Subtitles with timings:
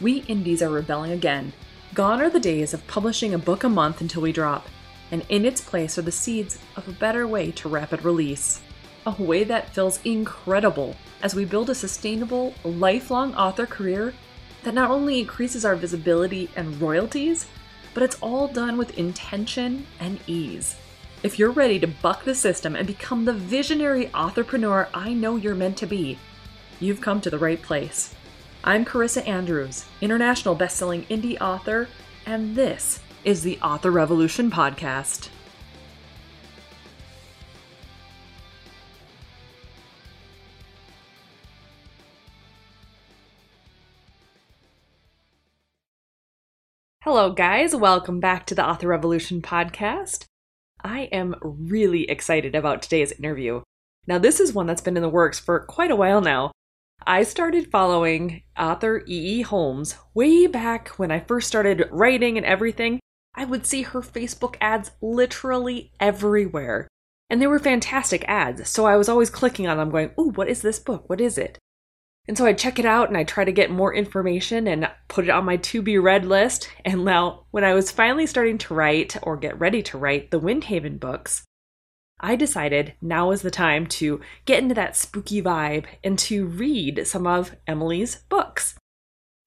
[0.00, 1.52] we indies are rebelling again.
[1.94, 4.66] Gone are the days of publishing a book a month until we drop,
[5.10, 8.60] and in its place are the seeds of a better way to rapid release.
[9.06, 14.14] A way that feels incredible as we build a sustainable, lifelong author career
[14.64, 17.46] that not only increases our visibility and royalties,
[17.92, 20.76] but it's all done with intention and ease.
[21.22, 25.54] If you're ready to buck the system and become the visionary entrepreneur I know you're
[25.54, 26.18] meant to be,
[26.80, 28.14] you've come to the right place.
[28.66, 31.86] I'm Carissa Andrews, international best-selling indie author,
[32.24, 35.28] and this is the Author Revolution podcast.
[47.02, 47.76] Hello, guys.
[47.76, 50.24] Welcome back to the Author Revolution podcast.
[50.82, 53.60] I am really excited about today's interview.
[54.06, 56.52] Now, this is one that's been in the works for quite a while now.
[57.06, 59.40] I started following author E.E.
[59.40, 59.42] E.
[59.42, 62.98] Holmes way back when I first started writing and everything.
[63.34, 66.88] I would see her Facebook ads literally everywhere.
[67.28, 70.48] And they were fantastic ads, so I was always clicking on them, going, Ooh, what
[70.48, 71.08] is this book?
[71.08, 71.58] What is it?
[72.26, 75.24] And so I'd check it out and I'd try to get more information and put
[75.24, 76.70] it on my to be read list.
[76.86, 80.40] And now, when I was finally starting to write or get ready to write the
[80.40, 81.44] Windhaven books,
[82.20, 87.06] I decided now is the time to get into that spooky vibe and to read
[87.06, 88.76] some of Emily's books.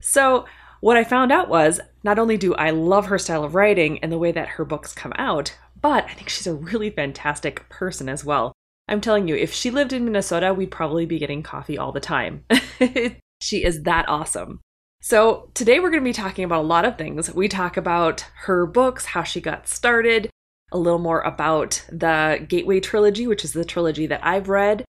[0.02, 0.46] So,
[0.80, 4.12] what I found out was not only do I love her style of writing and
[4.12, 8.10] the way that her books come out, but I think she's a really fantastic person
[8.10, 8.54] as well.
[8.88, 12.00] I'm telling you, if she lived in Minnesota, we'd probably be getting coffee all the
[12.00, 12.46] time.
[13.42, 14.62] she is that awesome.
[15.02, 17.34] So, today we're going to be talking about a lot of things.
[17.34, 20.30] We talk about her books, how she got started,
[20.72, 24.84] a little more about the Gateway trilogy, which is the trilogy that I've read,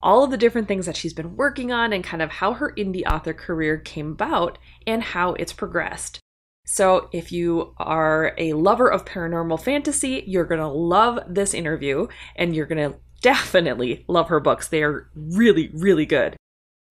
[0.00, 2.72] all of the different things that she's been working on, and kind of how her
[2.76, 6.20] indie author career came about and how it's progressed.
[6.66, 12.06] So, if you are a lover of paranormal fantasy, you're going to love this interview
[12.36, 14.68] and you're going to definitely love her books.
[14.68, 16.36] They are really, really good.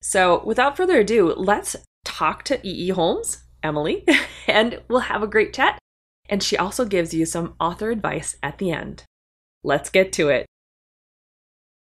[0.02, 2.88] So, without further ado, let's talk to E.E.
[2.88, 2.90] E.
[2.90, 4.06] Holmes, Emily,
[4.48, 5.80] and we'll have a great chat
[6.30, 9.04] and she also gives you some author advice at the end.
[9.64, 10.46] Let's get to it.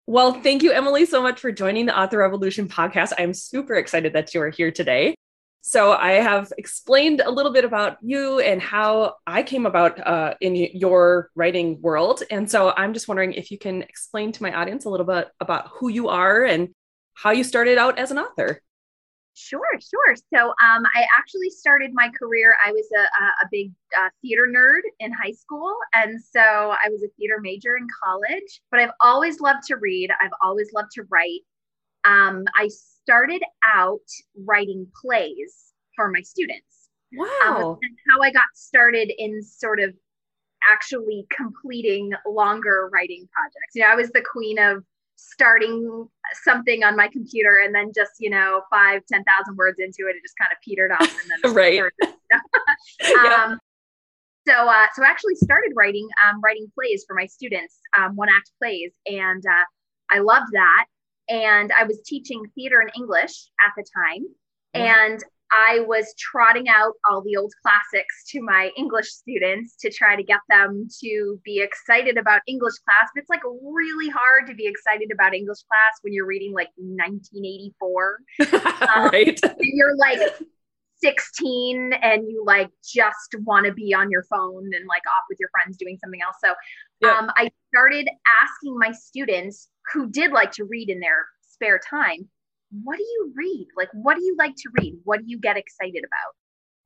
[0.06, 3.14] Well, thank you, Emily, so much for joining the Author Revolution podcast.
[3.18, 5.14] I'm super excited that you are here today.
[5.62, 10.34] So, I have explained a little bit about you and how I came about uh,
[10.42, 12.22] in your writing world.
[12.30, 15.28] And so, I'm just wondering if you can explain to my audience a little bit
[15.40, 16.68] about who you are and
[17.14, 18.60] how you started out as an author.
[19.34, 20.14] Sure, sure.
[20.32, 22.56] So um, I actually started my career.
[22.64, 25.74] I was a, a, big uh, theater nerd in high school.
[25.92, 30.10] And so I was a theater major in college, but I've always loved to read.
[30.20, 31.40] I've always loved to write.
[32.04, 33.42] Um, I started
[33.74, 34.06] out
[34.36, 36.88] writing plays for my students.
[37.12, 37.26] Wow.
[37.72, 37.78] Um,
[38.10, 39.94] how I got started in sort of
[40.70, 43.74] actually completing longer writing projects.
[43.74, 44.84] You know, I was the queen of
[45.16, 46.06] starting
[46.42, 50.16] something on my computer and then just you know five ten thousand words into it
[50.16, 51.80] it just kind of petered off and then right.
[53.28, 53.58] um,
[54.46, 58.28] so uh, so I actually started writing um, writing plays for my students um, one
[58.28, 59.64] act plays and uh,
[60.10, 60.86] I loved that.
[61.28, 64.26] And I was teaching theater and English at the time.
[64.74, 65.22] And
[65.52, 70.22] I was trotting out all the old classics to my English students to try to
[70.22, 73.10] get them to be excited about English class.
[73.14, 76.70] But it's like really hard to be excited about English class when you're reading like
[76.76, 78.18] 1984.
[78.96, 79.40] um, right.
[79.60, 80.18] you're like
[81.02, 85.38] 16 and you like just want to be on your phone and like off with
[85.38, 86.36] your friends doing something else.
[86.42, 86.54] So
[87.00, 87.18] yeah.
[87.18, 88.08] um, I started
[88.42, 92.28] asking my students who did like to read in their spare time
[92.82, 93.68] what do you read?
[93.76, 94.98] Like, what do you like to read?
[95.04, 96.34] What do you get excited about?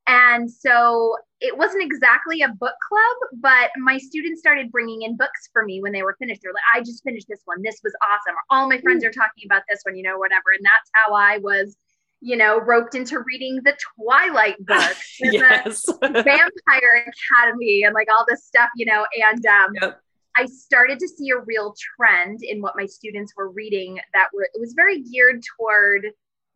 [0.09, 5.49] And so it wasn't exactly a book club, but my students started bringing in books
[5.53, 6.41] for me when they were finished.
[6.41, 7.61] They're like, I just finished this one.
[7.61, 8.35] This was awesome.
[8.35, 10.45] Or, All my friends are talking about this one, you know, whatever.
[10.57, 11.77] And that's how I was,
[12.21, 15.85] you know, roped into reading the Twilight books, yes.
[16.01, 19.05] Vampire Academy, and like all this stuff, you know.
[19.31, 20.01] And um, yep.
[20.39, 24.43] I started to see a real trend in what my students were reading that were
[24.53, 26.07] it was very geared toward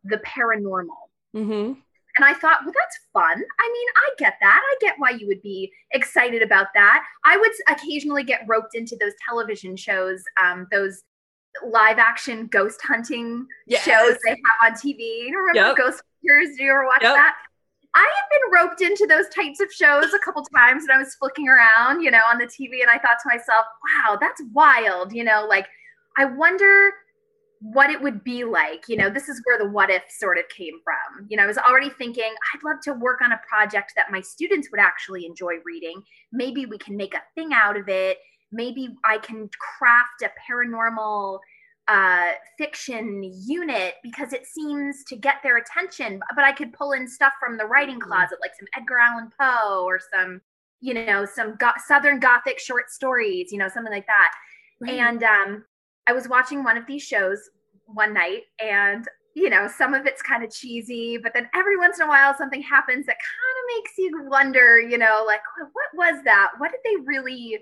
[0.04, 0.86] the paranormal.
[1.36, 1.72] Mm-hmm.
[2.16, 3.44] And I thought, well, that's fun.
[3.60, 4.62] I mean, I get that.
[4.64, 7.04] I get why you would be excited about that.
[7.24, 11.02] I would occasionally get roped into those television shows, um, those
[11.66, 13.82] live action ghost hunting yes.
[13.82, 15.28] shows they have on TV.
[15.28, 15.76] You remember yep.
[15.76, 16.56] Ghost Hunters?
[16.56, 17.14] Do you ever watch yep.
[17.14, 17.36] that?
[17.94, 21.14] I have been roped into those types of shows a couple times and I was
[21.14, 25.12] flicking around, you know, on the TV and I thought to myself, wow, that's wild.
[25.12, 25.66] You know, like
[26.16, 26.92] I wonder
[27.60, 28.84] what it would be like.
[28.88, 31.26] You know, this is where the what if sort of came from.
[31.28, 34.20] You know, I was already thinking, I'd love to work on a project that my
[34.20, 36.02] students would actually enjoy reading.
[36.32, 38.18] Maybe we can make a thing out of it.
[38.52, 39.48] Maybe I can
[39.78, 41.38] craft a paranormal
[41.88, 46.20] uh, fiction unit because it seems to get their attention.
[46.34, 48.10] But I could pull in stuff from the writing mm-hmm.
[48.10, 50.40] closet, like some Edgar Allan Poe or some,
[50.80, 54.30] you know, some go- Southern Gothic short stories, you know, something like that.
[54.80, 54.98] Right.
[54.98, 55.64] And um,
[56.06, 57.38] I was watching one of these shows
[57.86, 59.06] one night and
[59.36, 62.36] you know, some of it's kind of cheesy, but then every once in a while
[62.38, 65.40] something happens that kind of makes you wonder, you know, like
[65.72, 66.52] what was that?
[66.58, 67.58] What did they really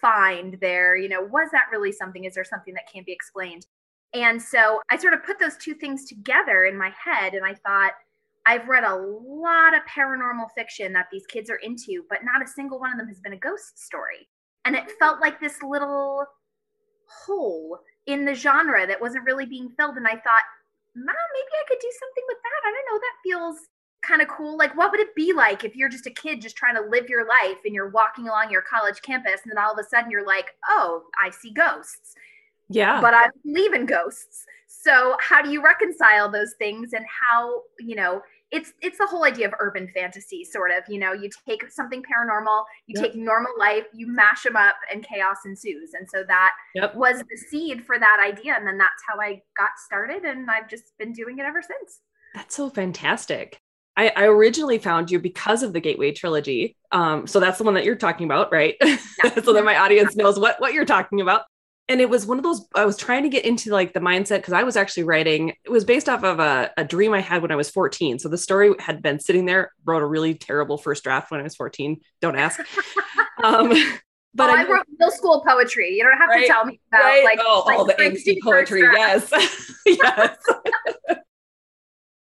[0.00, 0.96] find there?
[0.96, 2.24] You know, was that really something?
[2.24, 3.66] Is there something that can't be explained?
[4.12, 7.54] And so I sort of put those two things together in my head and I
[7.54, 7.92] thought,
[8.46, 12.50] I've read a lot of paranormal fiction that these kids are into, but not a
[12.50, 14.28] single one of them has been a ghost story.
[14.64, 16.24] And it felt like this little
[17.06, 19.96] hole in the genre that wasn't really being filled.
[19.96, 20.44] And I thought,
[20.96, 22.68] Mom, maybe I could do something with that.
[22.68, 22.98] I don't know.
[22.98, 23.68] That feels
[24.02, 24.56] kind of cool.
[24.56, 27.08] Like, what would it be like if you're just a kid just trying to live
[27.08, 30.10] your life and you're walking along your college campus and then all of a sudden
[30.10, 32.14] you're like, oh, I see ghosts.
[32.68, 33.00] Yeah.
[33.00, 34.44] But I believe in ghosts.
[34.68, 39.24] So, how do you reconcile those things and how, you know, it's it's the whole
[39.24, 43.12] idea of urban fantasy sort of you know you take something paranormal you yep.
[43.12, 46.94] take normal life you mash them up and chaos ensues and so that yep.
[46.94, 50.68] was the seed for that idea and then that's how i got started and i've
[50.68, 52.00] just been doing it ever since
[52.34, 53.60] that's so fantastic
[53.96, 56.76] I, I originally found you because of the Gateway trilogy.
[56.92, 58.76] Um, so that's the one that you're talking about, right?
[59.22, 59.34] Yeah.
[59.44, 61.42] so that my audience knows what what you're talking about.
[61.90, 64.36] And it was one of those i was trying to get into like the mindset
[64.36, 67.42] because i was actually writing it was based off of a, a, dream i had
[67.42, 70.78] when i was 14 so the story had been sitting there wrote a really terrible
[70.78, 72.60] first draft when i was 14 don't ask.
[73.42, 73.70] Um,
[74.34, 75.94] but oh, I, I, wrote middle school poetry.
[75.96, 77.24] You don't have right, to tell me about right?
[77.24, 78.82] like, oh, like all the angsty poetry.
[78.82, 79.32] yes.
[79.86, 80.36] Yes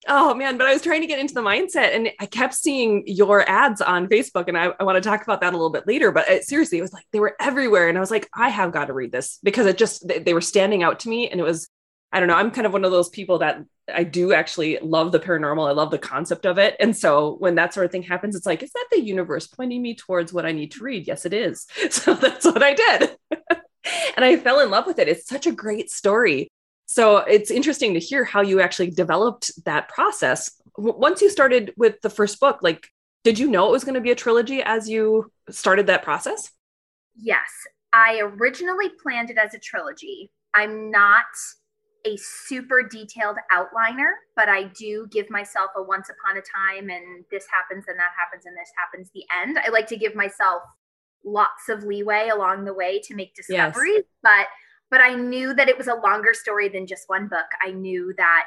[0.08, 3.02] oh man but i was trying to get into the mindset and i kept seeing
[3.06, 5.86] your ads on facebook and i, I want to talk about that a little bit
[5.86, 8.48] later but it, seriously it was like they were everywhere and i was like i
[8.48, 11.28] have got to read this because it just they, they were standing out to me
[11.28, 11.68] and it was
[12.12, 13.62] i don't know i'm kind of one of those people that
[13.92, 17.54] i do actually love the paranormal i love the concept of it and so when
[17.56, 20.46] that sort of thing happens it's like is that the universe pointing me towards what
[20.46, 21.06] i need to read?
[21.06, 21.66] Yes it is.
[21.90, 23.16] So that's what i did.
[24.16, 25.06] And i fell in love with it.
[25.06, 26.48] It's such a great story
[26.86, 30.50] so it's interesting to hear how you actually developed that process.
[30.78, 32.88] Once you started with the first book, like,
[33.24, 36.50] did you know it was going to be a trilogy as you started that process?
[37.16, 37.48] Yes.
[37.92, 40.30] I originally planned it as a trilogy.
[40.54, 41.24] I'm not
[42.06, 47.24] a super detailed outliner, but I do give myself a once upon a time and
[47.32, 49.58] this happens and that happens and this happens the end.
[49.58, 50.62] I like to give myself
[51.24, 54.04] lots of leeway along the way to make discoveries, yes.
[54.22, 54.46] but
[54.90, 57.46] but I knew that it was a longer story than just one book.
[57.64, 58.44] I knew that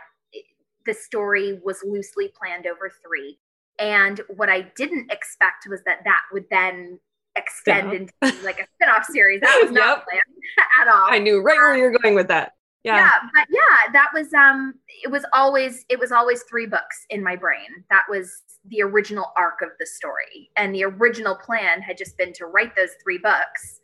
[0.86, 3.38] the story was loosely planned over three.
[3.78, 7.00] And what I didn't expect was that that would then
[7.36, 9.42] extend into like a spin-off series.
[9.42, 10.06] That was not yep.
[10.06, 10.22] planned
[10.82, 11.08] at all.
[11.10, 12.54] I knew right where you were going with that.
[12.84, 12.98] Yeah.
[12.98, 13.12] yeah.
[13.34, 14.74] But yeah, that was um
[15.04, 17.68] it was always it was always three books in my brain.
[17.90, 20.50] That was the original arc of the story.
[20.56, 23.80] And the original plan had just been to write those three books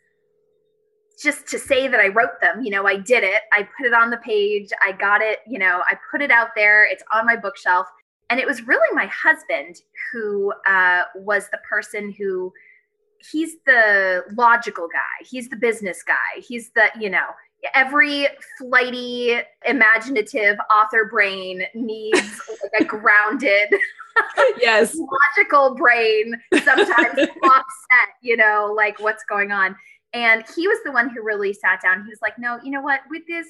[1.22, 3.44] just to say that I wrote them, you know, I did it.
[3.54, 4.70] I put it on the page.
[4.84, 6.86] I got it, you know, I put it out there.
[6.86, 7.88] It's on my bookshelf.
[8.30, 9.82] And it was really my husband
[10.12, 12.52] who uh, was the person who
[13.32, 15.26] he's the logical guy.
[15.26, 16.42] He's the business guy.
[16.42, 17.28] He's the, you know,
[17.74, 22.42] every flighty, imaginative author brain needs
[22.74, 23.70] like a grounded,
[24.60, 24.98] yes,
[25.38, 29.76] logical brain, sometimes offset, you know, like what's going on.
[30.16, 32.06] And he was the one who really sat down.
[32.06, 33.02] He was like, no, you know what?
[33.10, 33.46] With this,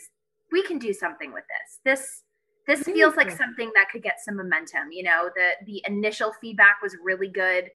[0.51, 1.79] we can do something with this.
[1.85, 2.23] This
[2.67, 4.91] this feels like something that could get some momentum.
[4.91, 7.69] You know, the the initial feedback was really good.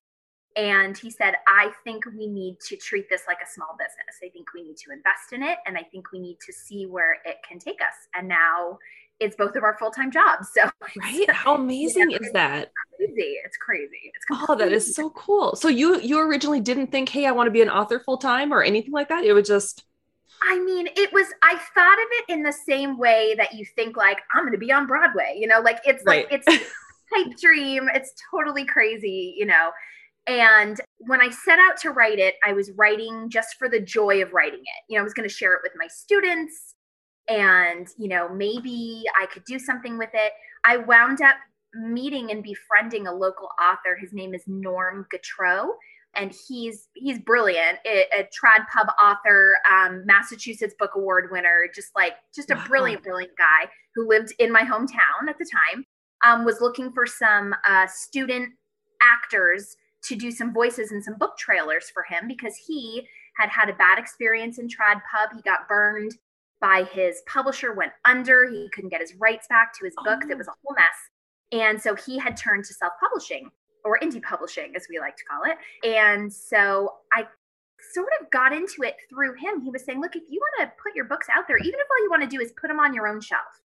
[0.56, 4.18] And he said, I think we need to treat this like a small business.
[4.24, 6.86] I think we need to invest in it and I think we need to see
[6.86, 7.94] where it can take us.
[8.16, 8.78] And now
[9.20, 10.48] it's both of our full-time jobs.
[10.54, 10.62] So
[11.00, 11.30] right.
[11.30, 12.72] How amazing is that?
[12.96, 13.36] Crazy.
[13.44, 14.12] It's crazy.
[14.14, 15.54] It's oh, that is so cool.
[15.56, 18.62] So you you originally didn't think, hey, I want to be an author full-time or
[18.62, 19.24] anything like that.
[19.24, 19.84] It was just
[20.42, 23.96] I mean, it was I thought of it in the same way that you think
[23.96, 26.30] like I'm gonna be on Broadway, you know, like it's right.
[26.30, 26.64] like it's
[27.12, 27.88] pipe dream.
[27.94, 29.70] It's totally crazy, you know.
[30.26, 34.22] And when I set out to write it, I was writing just for the joy
[34.22, 34.84] of writing it.
[34.88, 36.74] You know, I was going to share it with my students
[37.30, 40.32] and, you know, maybe I could do something with it.
[40.64, 41.36] I wound up
[41.72, 43.96] meeting and befriending a local author.
[43.98, 45.70] His name is Norm Gautreaux
[46.14, 51.90] and he's he's brilliant a, a trad pub author um, massachusetts book award winner just
[51.94, 52.64] like just a wow.
[52.66, 55.84] brilliant brilliant guy who lived in my hometown at the time
[56.24, 58.50] um, was looking for some uh, student
[59.00, 63.06] actors to do some voices and some book trailers for him because he
[63.36, 66.12] had had a bad experience in trad pub he got burned
[66.60, 70.30] by his publisher went under he couldn't get his rights back to his books oh.
[70.30, 70.96] it was a whole mess
[71.52, 73.50] and so he had turned to self-publishing
[73.84, 75.56] or indie publishing, as we like to call it.
[75.86, 77.24] And so I
[77.94, 79.60] sort of got into it through him.
[79.62, 81.86] He was saying, look, if you want to put your books out there, even if
[81.90, 83.62] all you want to do is put them on your own shelf,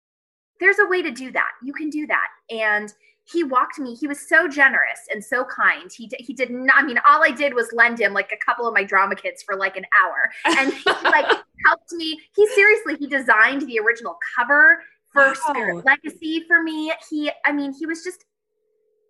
[0.61, 1.51] there's a way to do that.
[1.63, 2.29] You can do that.
[2.51, 2.93] And
[3.25, 3.95] he walked me.
[3.95, 5.91] He was so generous and so kind.
[5.97, 6.83] He he did not.
[6.83, 9.45] I mean, all I did was lend him like a couple of my drama kits
[9.45, 12.21] for like an hour, and he like helped me.
[12.35, 15.35] He seriously he designed the original cover for wow.
[15.49, 16.93] Spirit Legacy for me.
[17.11, 18.25] He, I mean, he was just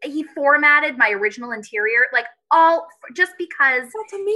[0.05, 3.89] he formatted my original interior, like all just because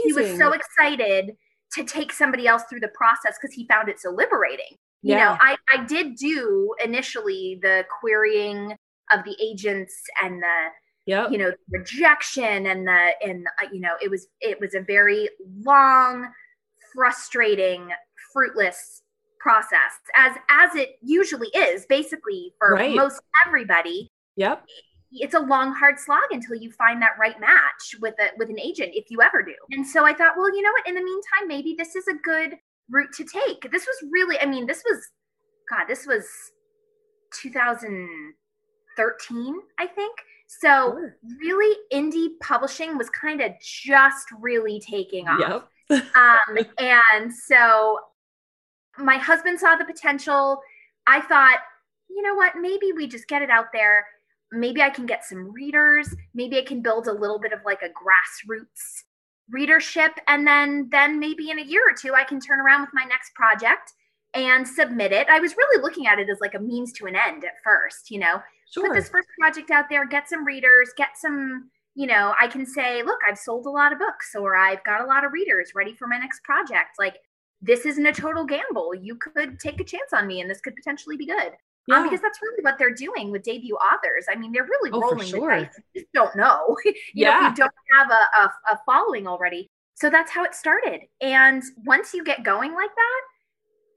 [0.05, 1.33] he was so excited
[1.73, 4.77] to take somebody else through the process because he found it so liberating.
[5.03, 5.25] You yeah.
[5.25, 8.77] know, I, I did do initially the querying
[9.13, 10.69] of the agents and the
[11.07, 14.81] yeah you know rejection and the and uh, you know it was it was a
[14.81, 15.29] very
[15.65, 16.29] long
[16.93, 17.89] frustrating
[18.37, 19.02] fruitless
[19.40, 22.95] process as as it usually is basically for right.
[22.95, 24.11] most everybody.
[24.37, 24.66] Yep.
[25.12, 28.61] It's a long hard slog until you find that right match with a with an
[28.61, 29.55] agent if you ever do.
[29.71, 30.87] And so i thought well you know what?
[30.87, 32.57] In the meantime maybe this is a good
[32.90, 33.73] route to take.
[33.73, 35.09] This was really i mean this was
[35.71, 36.26] god this was
[37.40, 40.19] 2013 i think.
[40.49, 41.16] So sure.
[41.40, 45.40] really indie publishing was kind of just really taking off.
[45.40, 45.69] Yep.
[46.16, 47.97] um, and so
[48.99, 50.61] my husband saw the potential
[51.07, 51.59] i thought
[52.09, 54.05] you know what maybe we just get it out there
[54.53, 56.15] maybe I can get some readers.
[56.35, 59.05] Maybe I can build a little bit of like a grassroots
[59.50, 60.12] readership.
[60.29, 63.05] And then, then maybe in a year or two, I can turn around with my
[63.05, 63.93] next project
[64.35, 65.29] and submit it.
[65.29, 68.11] I was really looking at it as like a means to an end at first,
[68.11, 68.87] you know, sure.
[68.87, 72.67] put this first project out there, get some readers, get some, you know, I can
[72.67, 75.73] say, look, I've sold a lot of books or I've got a lot of readers
[75.75, 76.99] ready for my next project.
[76.99, 77.17] Like,
[77.67, 78.95] this isn't a total gamble.
[78.95, 81.53] You could take a chance on me and this could potentially be good.
[81.89, 81.97] Um, yeah.
[81.99, 84.27] Um, because that's really what they're doing with debut authors.
[84.31, 85.57] I mean, they're really oh, rolling sure.
[85.57, 85.81] the dice.
[85.95, 86.77] You just don't know.
[86.85, 87.41] you yeah.
[87.41, 89.69] know, you don't have a, a, a following already.
[89.95, 91.03] So that's how it started.
[91.21, 93.21] And once you get going like that,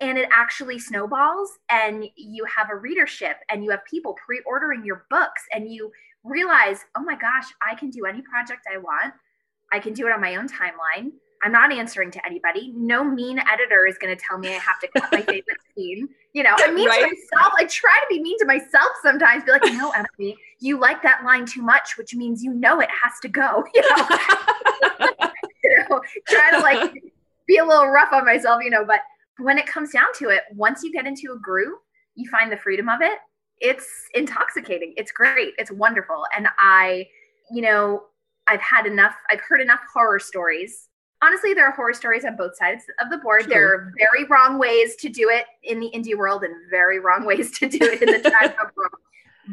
[0.02, 5.06] and it actually snowballs, and you have a readership, and you have people pre-ordering your
[5.10, 5.92] books, and you
[6.24, 9.14] realize, oh my gosh, I can do any project I want.
[9.74, 11.12] I can do it on my own timeline.
[11.42, 12.74] I'm not answering to anybody.
[12.76, 16.10] No mean editor is going to tell me I have to cut my favorite scene.
[16.34, 17.00] You know, I'm mean right?
[17.00, 17.54] to myself.
[17.58, 19.44] I try to be mean to myself sometimes.
[19.44, 22.90] Be like, no, Emily, you like that line too much, which means you know it
[23.04, 23.64] has to go.
[23.74, 25.18] You know,
[25.64, 26.94] you know try to like
[27.48, 28.64] be a little rough on myself.
[28.64, 29.00] You know, but
[29.38, 31.80] when it comes down to it, once you get into a groove,
[32.16, 33.20] you find the freedom of it.
[33.60, 34.94] It's intoxicating.
[34.98, 35.54] It's great.
[35.58, 36.24] It's wonderful.
[36.36, 37.08] And I,
[37.52, 38.04] you know,
[38.48, 39.16] I've had enough.
[39.30, 40.89] I've heard enough horror stories
[41.22, 43.46] honestly, there are horror stories on both sides of the board.
[43.48, 47.26] There are very wrong ways to do it in the indie world and very wrong
[47.26, 48.94] ways to do it in the trad pub world.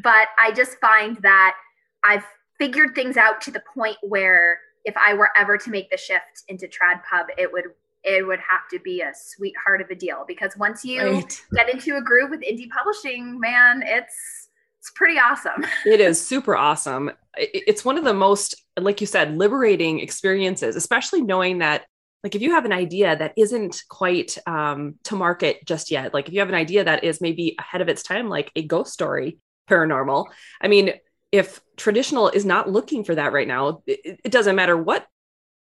[0.02, 1.56] But I just find that
[2.04, 2.24] I've
[2.58, 6.44] figured things out to the point where if I were ever to make the shift
[6.48, 7.64] into trad pub, it would
[8.04, 11.42] it would have to be a sweetheart of a deal because once you right.
[11.52, 14.46] get into a groove with indie publishing, man, it's
[14.78, 15.66] it's pretty awesome.
[15.84, 17.10] It is super awesome.
[17.36, 21.84] It's one of the most, like you said, liberating experiences, especially knowing that,
[22.22, 26.28] like, if you have an idea that isn't quite um, to market just yet, like
[26.28, 28.92] if you have an idea that is maybe ahead of its time, like a ghost
[28.92, 30.26] story, paranormal.
[30.60, 30.94] I mean,
[31.32, 35.06] if traditional is not looking for that right now, it, it doesn't matter what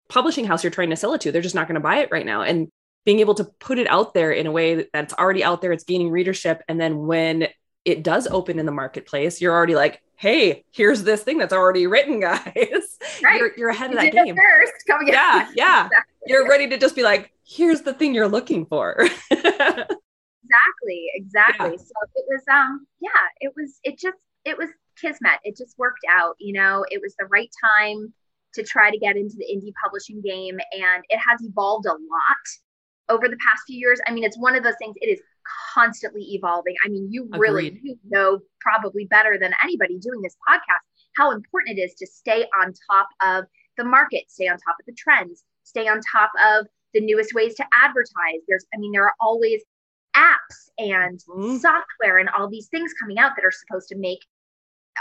[0.09, 2.09] publishing house you're trying to sell it to, they're just not going to buy it
[2.11, 2.41] right now.
[2.41, 2.69] And
[3.05, 5.83] being able to put it out there in a way that's already out there, it's
[5.83, 6.63] gaining readership.
[6.67, 7.47] And then when
[7.85, 11.87] it does open in the marketplace, you're already like, hey, here's this thing that's already
[11.87, 12.88] written, guys.
[13.23, 13.39] Right.
[13.39, 14.35] You're, you're ahead you of that game.
[14.35, 15.85] First, come yeah, yeah.
[15.85, 16.15] Exactly.
[16.27, 18.95] You're ready to just be like, here's the thing you're looking for.
[19.31, 19.89] exactly,
[21.13, 21.71] exactly.
[21.71, 21.77] Yeah.
[21.77, 23.09] So it was, um, yeah,
[23.41, 25.39] it was, it just, it was kismet.
[25.43, 26.35] It just worked out.
[26.39, 28.13] You know, it was the right time
[28.55, 32.45] to try to get into the indie publishing game, and it has evolved a lot
[33.09, 33.99] over the past few years.
[34.07, 34.95] I mean, it's one of those things.
[35.01, 35.21] It is
[35.73, 36.75] constantly evolving.
[36.85, 40.88] I mean, you really you know probably better than anybody doing this podcast
[41.19, 43.45] how important it is to stay on top of
[43.77, 47.55] the market, stay on top of the trends, stay on top of the newest ways
[47.55, 48.41] to advertise.
[48.47, 49.61] There's, I mean, there are always
[50.15, 51.57] apps and mm-hmm.
[51.57, 54.19] software and all these things coming out that are supposed to make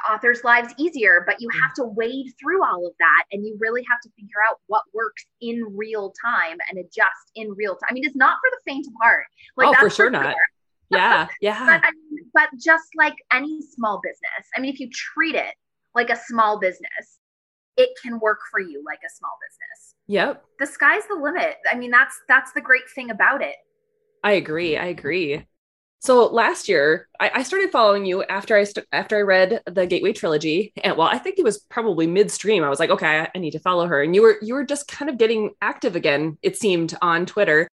[0.09, 3.83] authors' lives easier, but you have to wade through all of that and you really
[3.91, 7.89] have to figure out what works in real time and adjust in real time.
[7.91, 9.27] I mean, it's not for the faint of heart.
[9.57, 10.37] Like, oh, for sure for not.
[10.91, 11.65] Yeah, yeah.
[11.67, 15.55] but, I mean, but just like any small business, I mean, if you treat it
[15.99, 17.19] like a small business,
[17.77, 19.95] it can work for you like a small business.
[20.07, 20.45] Yep.
[20.59, 21.57] The sky's the limit.
[21.71, 23.57] I mean, that's that's the great thing about it.
[24.23, 24.77] I agree.
[24.77, 25.45] I agree.
[26.01, 29.87] So last year, I, I started following you after I st- after I read the
[29.87, 32.63] Gateway trilogy, and well, I think it was probably midstream.
[32.63, 34.65] I was like, okay, I, I need to follow her, and you were you were
[34.65, 36.39] just kind of getting active again.
[36.43, 37.69] It seemed on Twitter,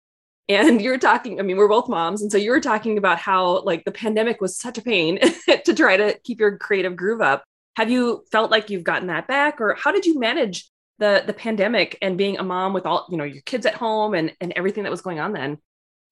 [0.49, 1.41] and you were talking.
[1.41, 4.41] I mean, we're both moms, and so you were talking about how like the pandemic
[4.41, 5.19] was such a pain
[5.65, 7.45] to try to keep your creative groove up.
[7.77, 11.33] Have you felt like you've gotten that back, or how did you manage the the
[11.33, 14.53] pandemic and being a mom with all you know your kids at home and and
[14.57, 15.59] everything that was going on then?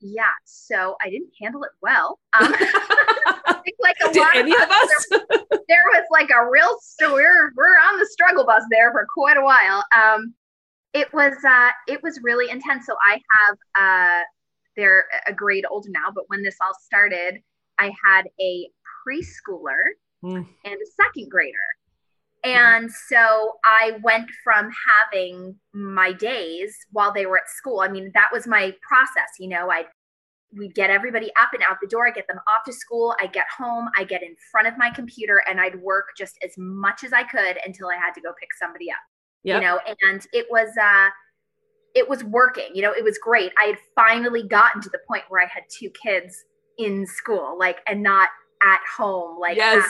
[0.00, 2.20] Yeah, so I didn't handle it well.
[2.38, 2.52] Um,
[3.80, 5.06] like a Did lot any of us, us?
[5.30, 9.06] There, there, was like a real so we're we're on the struggle bus there for
[9.12, 9.84] quite a while.
[9.94, 10.34] Um,
[10.94, 12.86] it was uh, it was really intense.
[12.86, 14.22] So I have uh,
[14.76, 17.42] they're a grade older now, but when this all started,
[17.78, 18.68] I had a
[19.06, 19.82] preschooler
[20.24, 20.46] mm.
[20.64, 21.56] and a second grader.
[22.44, 24.70] And so I went from
[25.12, 27.80] having my days while they were at school.
[27.80, 29.28] I mean, that was my process.
[29.40, 29.86] You know, I'd
[30.56, 32.06] we'd get everybody up and out the door.
[32.06, 33.14] I get them off to school.
[33.20, 33.88] I get home.
[33.96, 37.22] I get in front of my computer and I'd work just as much as I
[37.24, 38.96] could until I had to go pick somebody up.
[39.44, 39.60] Yep.
[39.60, 41.10] You know, and it was uh
[41.94, 42.70] it was working.
[42.74, 43.52] You know, it was great.
[43.58, 46.44] I had finally gotten to the point where I had two kids
[46.78, 48.28] in school, like and not
[48.62, 49.84] at home, like yes.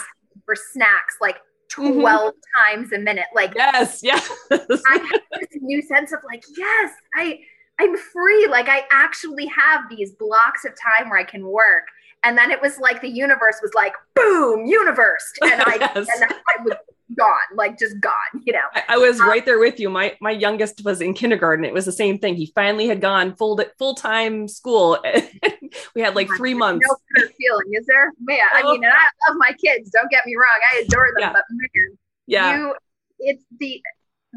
[0.44, 1.36] For snacks, like
[1.70, 2.00] mm-hmm.
[2.00, 2.76] 12 mm-hmm.
[2.76, 3.26] times a minute.
[3.34, 4.30] Like, yes, yes.
[4.50, 7.40] I have this new sense of like, yes, I,
[7.78, 8.46] I'm free.
[8.48, 11.84] Like, I actually have these blocks of time where I can work.
[12.24, 15.32] And then it was like the universe was like, boom, universe.
[15.42, 16.08] And I, yes.
[16.14, 16.74] and I was
[17.16, 18.66] gone, like just gone, you know.
[18.74, 19.88] I, I was um, right there with you.
[19.88, 21.64] My my youngest was in kindergarten.
[21.64, 22.34] It was the same thing.
[22.34, 24.98] He finally had gone full full time school.
[25.94, 26.86] we had like three months.
[26.88, 28.12] No feeling, is there?
[28.20, 28.38] Man.
[28.52, 29.90] I mean, and I love my kids.
[29.90, 31.32] Don't get me wrong, I adore them, yeah.
[31.32, 32.74] but man, yeah, you,
[33.18, 33.82] it's the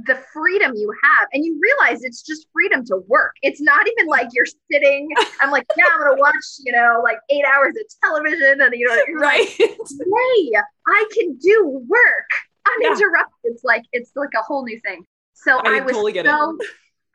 [0.05, 4.07] the freedom you have and you realize it's just freedom to work it's not even
[4.07, 5.09] like you're sitting
[5.41, 8.87] i'm like yeah i'm gonna watch you know like eight hours of television and you
[8.87, 10.51] know right like, hey
[10.87, 12.29] i can do work
[12.77, 13.33] uninterrupted.
[13.43, 13.51] Yeah.
[13.51, 15.05] It's like it's like a whole new thing.
[15.33, 16.57] So I, I was totally so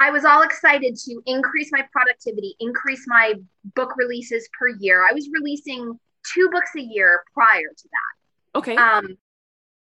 [0.01, 3.35] I was all excited to increase my productivity, increase my
[3.75, 5.07] book releases per year.
[5.09, 5.99] I was releasing
[6.35, 8.59] two books a year prior to that.
[8.59, 8.77] Okay.
[8.77, 9.17] Um,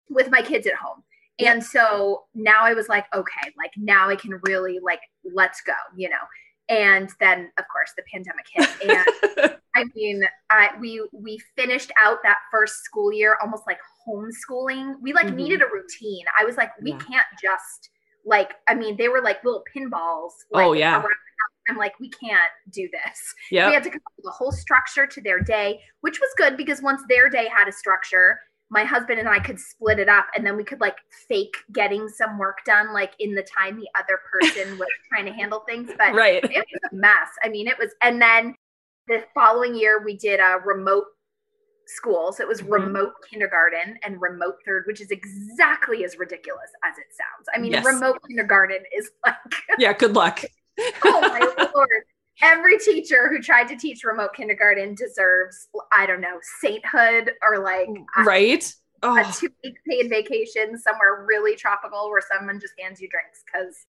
[0.09, 1.03] with my kids at home.
[1.39, 5.01] And so now I was like, okay, like now I can really like
[5.33, 6.15] let's go, you know.
[6.69, 8.69] And then of course the pandemic hit
[9.45, 14.95] and I mean, I we we finished out that first school year almost like homeschooling.
[15.01, 15.35] We like mm-hmm.
[15.35, 16.25] needed a routine.
[16.37, 16.97] I was like, we yeah.
[16.97, 17.89] can't just
[18.27, 18.53] like.
[18.67, 20.31] I mean, they were like little pinballs.
[20.51, 21.01] Like, oh yeah.
[21.69, 23.35] I'm like, we can't do this.
[23.51, 23.67] Yeah.
[23.67, 26.55] We had to come up with a whole structure to their day, which was good
[26.55, 30.27] because once their day had a structure, my husband and I could split it up
[30.35, 33.87] and then we could like fake getting some work done like in the time the
[33.97, 35.89] other person was trying to handle things.
[35.97, 36.43] But right.
[36.43, 37.29] it was a mess.
[37.43, 38.55] I mean, it was and then
[39.07, 41.05] the following year we did a remote
[41.89, 42.73] school so it was mm-hmm.
[42.73, 47.71] remote kindergarten and remote third which is exactly as ridiculous as it sounds i mean
[47.71, 47.85] yes.
[47.85, 49.35] remote kindergarten is like
[49.77, 50.41] yeah good luck
[51.03, 51.89] oh my lord
[52.41, 57.89] every teacher who tried to teach remote kindergarten deserves i don't know sainthood or like
[58.25, 58.73] right
[59.03, 59.17] a, oh.
[59.17, 63.85] a two week paid vacation somewhere really tropical where someone just hands you drinks because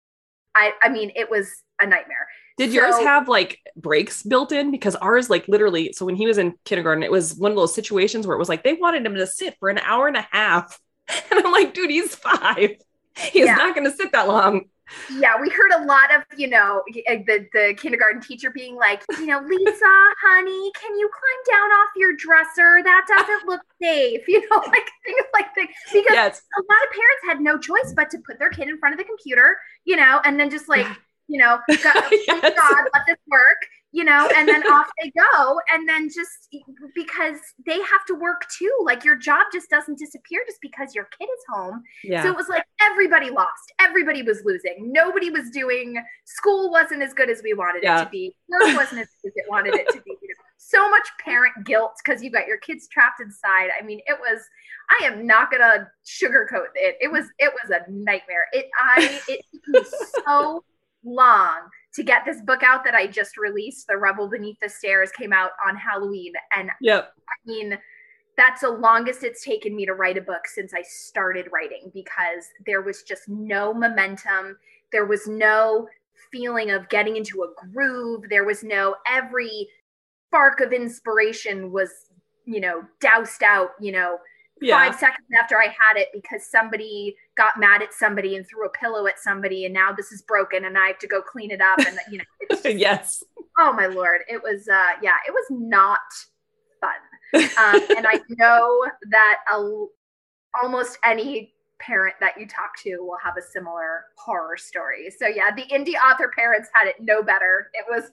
[0.54, 2.28] i i mean it was a nightmare
[2.58, 4.72] did so, yours have like breaks built in?
[4.72, 7.76] Because ours, like literally, so when he was in kindergarten, it was one of those
[7.76, 10.28] situations where it was like they wanted him to sit for an hour and a
[10.32, 10.80] half.
[11.30, 12.72] And I'm like, dude, he's five.
[13.16, 13.56] He's yeah.
[13.56, 14.64] not going to sit that long.
[15.12, 19.04] Yeah, we heard a lot of, you know, uh, the, the kindergarten teacher being like,
[19.20, 19.86] you know, Lisa,
[20.22, 22.84] honey, can you climb down off your dresser?
[22.84, 24.22] That doesn't look safe.
[24.28, 25.68] You know, like things like that.
[25.94, 26.42] Because yes.
[26.58, 29.00] a lot of parents had no choice but to put their kid in front of
[29.00, 30.86] the computer, you know, and then just like
[31.28, 32.54] you know, God, oh yes.
[32.56, 33.58] God, let this work,
[33.92, 35.60] you know, and then off they go.
[35.74, 36.54] And then just
[36.94, 41.08] because they have to work too, like your job just doesn't disappear just because your
[41.18, 41.84] kid is home.
[42.04, 42.24] Yeah.
[42.24, 47.14] So it was like everybody lost, everybody was losing, nobody was doing, school wasn't as
[47.14, 48.02] good as we wanted yeah.
[48.02, 50.16] it to be, work wasn't as good as it wanted it to be.
[50.58, 53.70] so much parent guilt because you got your kids trapped inside.
[53.80, 54.42] I mean, it was
[54.90, 56.98] I am not gonna sugarcoat it.
[57.00, 58.48] It was it was a nightmare.
[58.52, 59.90] It I it took me
[60.26, 60.64] so
[61.06, 63.88] long to get this book out that I just released.
[63.88, 67.14] The Rebel Beneath the Stairs came out on Halloween, and yep.
[67.30, 67.78] I mean
[68.38, 72.50] that's the longest it's taken me to write a book since I started writing because
[72.66, 74.58] there was just no momentum.
[74.92, 75.88] There was no
[76.32, 78.26] feeling of getting into a groove.
[78.30, 79.70] There was no every
[80.28, 81.90] spark of inspiration was,
[82.46, 84.18] you know, doused out, you know,
[84.62, 84.78] yeah.
[84.78, 88.70] five seconds after I had it because somebody got mad at somebody and threw a
[88.70, 91.62] pillow at somebody and now this is broken and I have to go clean it
[91.62, 93.24] up and you know it's just, yes.
[93.60, 94.22] Oh my lord.
[94.28, 96.00] It was uh yeah, it was not
[96.82, 97.42] fun.
[97.58, 99.86] Um, and I know that a,
[100.62, 105.12] almost any parent that you talk to will have a similar horror story.
[105.18, 107.70] So yeah, the indie author parents had it no better.
[107.74, 108.12] It was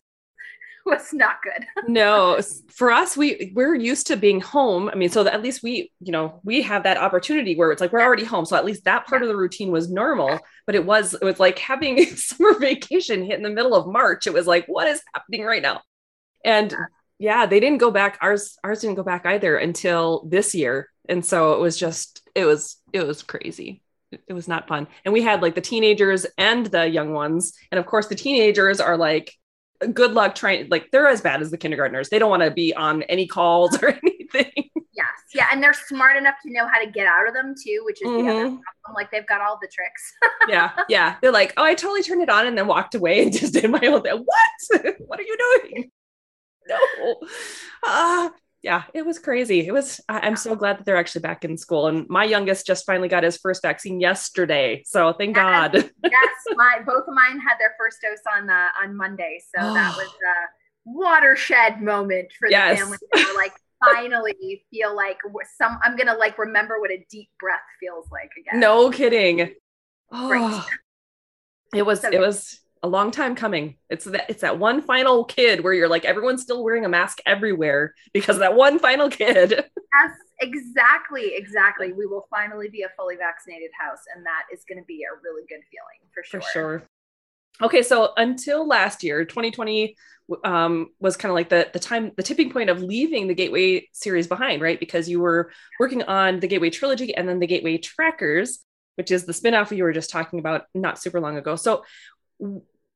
[0.87, 1.67] was not good.
[1.89, 4.89] no, for us, we we're used to being home.
[4.89, 7.93] I mean, so at least we, you know, we have that opportunity where it's like
[7.93, 8.45] we're already home.
[8.45, 10.39] So at least that part of the routine was normal.
[10.67, 14.27] But it was it was like having summer vacation hit in the middle of March.
[14.27, 15.83] It was like, what is happening right now?
[16.45, 16.75] And
[17.19, 18.19] yeah, they didn't go back.
[18.21, 20.89] Ours ours didn't go back either until this year.
[21.09, 23.83] And so it was just it was it was crazy
[24.29, 24.87] it was not fun.
[25.05, 27.55] And we had like the teenagers and the young ones.
[27.71, 29.35] And of course, the teenagers are like
[29.87, 32.09] good luck trying like they're as bad as the kindergartners.
[32.09, 34.71] They don't want to be on any calls or anything.
[34.95, 37.83] Yes yeah and they're smart enough to know how to get out of them too
[37.85, 38.27] which is mm-hmm.
[38.27, 38.57] the other mm-hmm.
[38.57, 40.13] problem like they've got all the tricks.
[40.49, 41.17] Yeah yeah.
[41.23, 43.71] They're like oh i totally turned it on and then walked away and just did
[43.71, 44.25] my own thing.
[44.25, 44.95] What?
[45.07, 45.91] What are you doing?
[46.69, 47.17] No.
[47.83, 48.31] Uh,
[48.63, 49.67] yeah, it was crazy.
[49.67, 51.89] It was, I'm so glad that they're actually back in school.
[51.89, 54.85] And my youngest just finally got his first vaccine yesterday.
[54.87, 55.75] So thank yes, God.
[56.05, 59.41] yes, my, both of mine had their first dose on uh, on Monday.
[59.55, 60.49] So that was a
[60.85, 62.79] watershed moment for the yes.
[62.79, 62.99] family.
[63.15, 63.53] To, like
[63.93, 65.19] finally feel like
[65.59, 68.61] some, I'm going to like remember what a deep breath feels like again.
[68.61, 69.55] No kidding.
[70.13, 70.65] Oh,
[71.75, 73.77] it was, so it was, a long time coming.
[73.89, 77.19] It's that it's that one final kid where you're like everyone's still wearing a mask
[77.25, 79.65] everywhere because that one final kid.
[79.95, 81.93] Yes, exactly, exactly.
[81.93, 85.21] We will finally be a fully vaccinated house, and that is going to be a
[85.23, 86.41] really good feeling for sure.
[86.41, 86.83] For sure.
[87.61, 89.95] Okay, so until last year, 2020
[90.45, 93.87] um, was kind of like the the time, the tipping point of leaving the Gateway
[93.93, 94.81] series behind, right?
[94.81, 98.65] Because you were working on the Gateway trilogy and then the Gateway Trackers,
[98.95, 101.57] which is the spinoff you were just talking about not super long ago.
[101.57, 101.85] So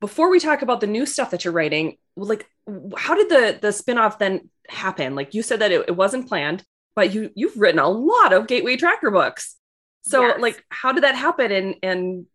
[0.07, 2.49] before we talk about the new stuff that you're writing, like
[2.97, 5.17] how did the the spinoff then happen?
[5.17, 6.63] Like you said that it, it wasn't planned,
[6.95, 9.57] but you you've written a lot of Gateway Tracker books.
[10.03, 10.41] So yes.
[10.41, 12.27] like how did that happen and and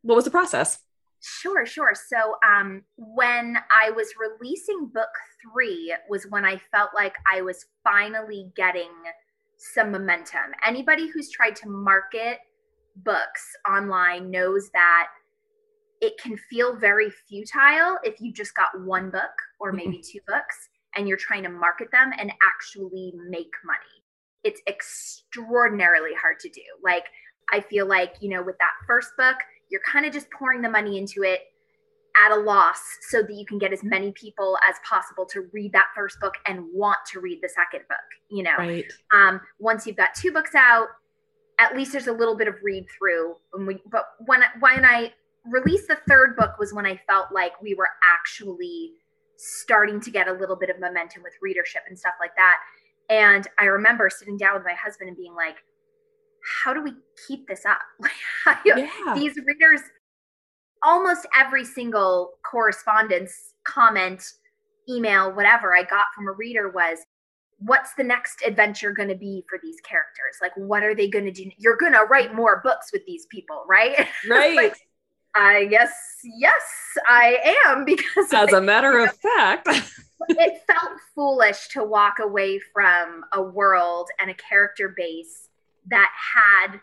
[0.00, 0.78] what was the process?
[1.20, 1.92] Sure, sure.
[1.94, 5.10] So um when I was releasing book
[5.52, 8.88] 3 was when I felt like I was finally getting
[9.58, 10.54] some momentum.
[10.66, 12.38] Anybody who's tried to market
[12.96, 15.08] books online knows that
[16.00, 20.12] it can feel very futile if you just got one book or maybe mm-hmm.
[20.12, 23.78] two books and you're trying to market them and actually make money.
[24.44, 26.62] It's extraordinarily hard to do.
[26.82, 27.04] Like,
[27.52, 29.36] I feel like, you know, with that first book,
[29.70, 31.40] you're kind of just pouring the money into it
[32.24, 35.72] at a loss so that you can get as many people as possible to read
[35.72, 37.98] that first book and want to read the second book,
[38.30, 38.56] you know.
[38.58, 38.84] Right.
[39.12, 40.88] Um, once you've got two books out,
[41.58, 43.36] at least there's a little bit of read through.
[43.90, 45.12] But when when I
[45.50, 48.92] release the third book was when I felt like we were actually
[49.36, 52.56] starting to get a little bit of momentum with readership and stuff like that.
[53.08, 55.56] And I remember sitting down with my husband and being like,
[56.62, 56.92] how do we
[57.26, 57.80] keep this up?
[58.64, 58.88] yeah.
[59.14, 59.80] These readers,
[60.82, 64.24] almost every single correspondence, comment,
[64.88, 66.98] email, whatever I got from a reader was,
[67.58, 70.36] what's the next adventure going to be for these characters?
[70.40, 71.50] Like, what are they going to do?
[71.58, 74.06] You're going to write more books with these people, right?
[74.28, 74.56] Right.
[74.56, 74.76] like,
[75.34, 75.92] I guess
[76.24, 76.62] yes,
[77.06, 79.68] I am because as a matter of fact,
[80.28, 85.48] it felt foolish to walk away from a world and a character base
[85.90, 86.80] that had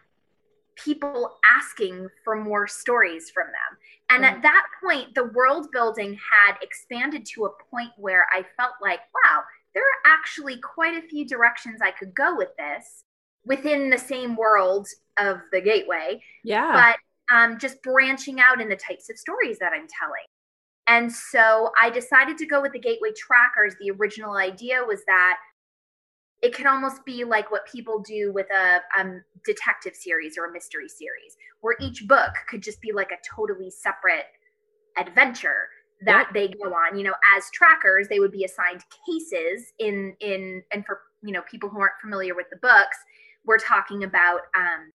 [0.76, 3.78] people asking for more stories from them.
[4.10, 4.28] And mm.
[4.28, 9.00] at that point, the world building had expanded to a point where I felt like,
[9.14, 9.42] wow,
[9.74, 13.04] there are actually quite a few directions I could go with this
[13.46, 16.22] within the same world of the gateway.
[16.44, 16.72] Yeah.
[16.74, 17.00] But
[17.32, 20.26] um, just branching out in the types of stories that I'm telling.
[20.88, 23.76] And so I decided to go with the Gateway Trackers.
[23.80, 25.38] The original idea was that
[26.44, 30.52] it can almost be like what people do with a um, detective series or a
[30.52, 34.26] mystery series, where each book could just be like a totally separate
[34.98, 35.70] adventure.
[36.06, 36.98] that they go on.
[36.98, 41.42] You know, as trackers, they would be assigned cases in in and for you know
[41.50, 42.98] people who aren't familiar with the books,
[43.46, 44.92] we're talking about um,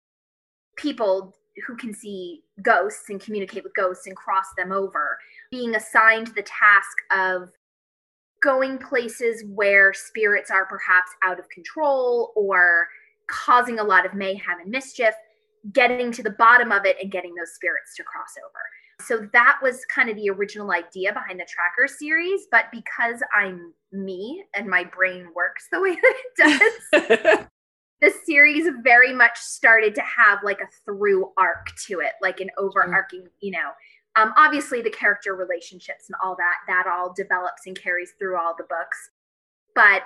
[0.77, 5.19] people who can see ghosts and communicate with ghosts and cross them over,
[5.51, 7.51] being assigned the task of
[8.43, 12.89] going places where spirits are perhaps out of control or
[13.29, 15.15] causing a lot of mayhem and mischief,
[15.73, 18.61] getting to the bottom of it and getting those spirits to cross over.
[19.07, 22.47] So that was kind of the original idea behind the tracker series.
[22.51, 27.47] But because I'm me and my brain works the way that it does,
[28.07, 32.51] the series very much started to have like a through arc to it, like an
[32.57, 33.71] overarching, you know.
[34.15, 38.55] Um, obviously, the character relationships and all that, that all develops and carries through all
[38.57, 39.11] the books.
[39.75, 40.05] But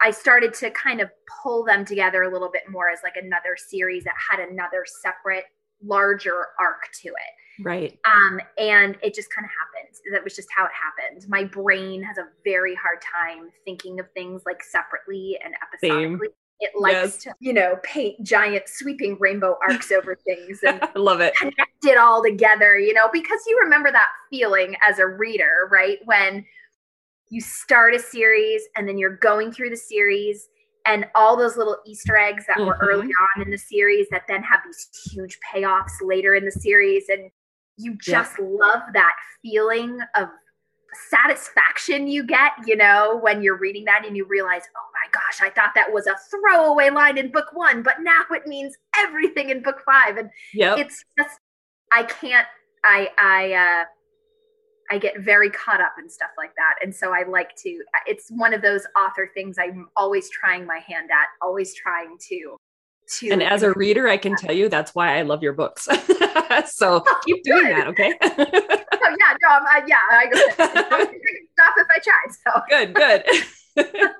[0.00, 1.10] I started to kind of
[1.42, 5.44] pull them together a little bit more as like another series that had another separate,
[5.82, 7.64] larger arc to it.
[7.64, 7.98] Right.
[8.04, 9.94] Um, and it just kind of happened.
[10.12, 11.24] That was just how it happened.
[11.28, 16.28] My brain has a very hard time thinking of things like separately and episodically.
[16.28, 16.34] Same.
[16.60, 17.16] It likes yes.
[17.18, 21.34] to, you know, paint giant sweeping rainbow arcs over things and I love it.
[21.36, 25.98] Connect it all together, you know, because you remember that feeling as a reader, right?
[26.04, 26.44] When
[27.30, 30.48] you start a series and then you're going through the series
[30.86, 32.66] and all those little Easter eggs that mm-hmm.
[32.66, 36.50] were early on in the series that then have these huge payoffs later in the
[36.50, 37.04] series.
[37.08, 37.30] And
[37.76, 38.46] you just yeah.
[38.48, 40.28] love that feeling of
[41.10, 45.40] satisfaction you get, you know, when you're reading that and you realize, oh my gosh,
[45.42, 49.50] I thought that was a throwaway line in book one, but now it means everything
[49.50, 50.16] in book five.
[50.16, 50.78] And yep.
[50.78, 51.38] it's just,
[51.92, 52.46] I can't,
[52.84, 53.84] I, I, uh,
[54.90, 56.76] I get very caught up in stuff like that.
[56.82, 60.78] And so I like to, it's one of those author things I'm always trying my
[60.78, 62.56] hand at, always trying to.
[63.10, 65.84] To and as a reader, I can tell you that's why I love your books.
[66.66, 68.12] so oh, keep doing that, okay?
[68.22, 70.26] oh yeah, no, I'm, uh, yeah, I
[71.54, 74.14] stop if I try So good, good.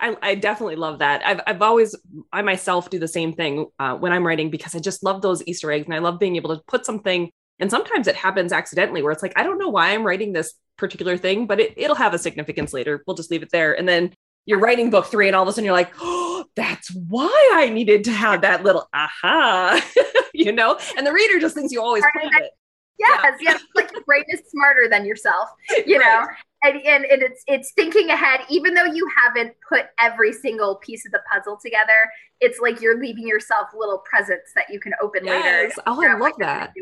[0.00, 1.20] I, I, definitely love that.
[1.26, 1.94] I've, I've always,
[2.32, 5.42] I myself do the same thing uh, when I'm writing because I just love those
[5.46, 9.02] Easter eggs and I love being able to put something and sometimes it happens accidentally
[9.02, 11.96] where it's like, I don't know why I'm writing this particular thing, but it, it'll
[11.96, 13.02] have a significance later.
[13.06, 13.78] We'll just leave it there.
[13.78, 14.12] And then
[14.44, 17.68] you're writing book three, and all of a sudden you're like, oh, that's why I
[17.68, 19.84] needed to have that little aha,
[20.34, 20.78] you know?
[20.96, 22.52] And the reader just thinks you always planned it.
[22.98, 23.30] Yes, yeah.
[23.40, 23.62] yes.
[23.74, 25.48] Like your brain is smarter than yourself,
[25.86, 26.20] you right.
[26.20, 26.26] know?
[26.62, 31.04] And, and, and it's it's thinking ahead, even though you haven't put every single piece
[31.04, 31.92] of the puzzle together.
[32.40, 35.76] It's like you're leaving yourself little presents that you can open yes.
[35.76, 35.82] later.
[35.86, 36.72] Oh, I love that.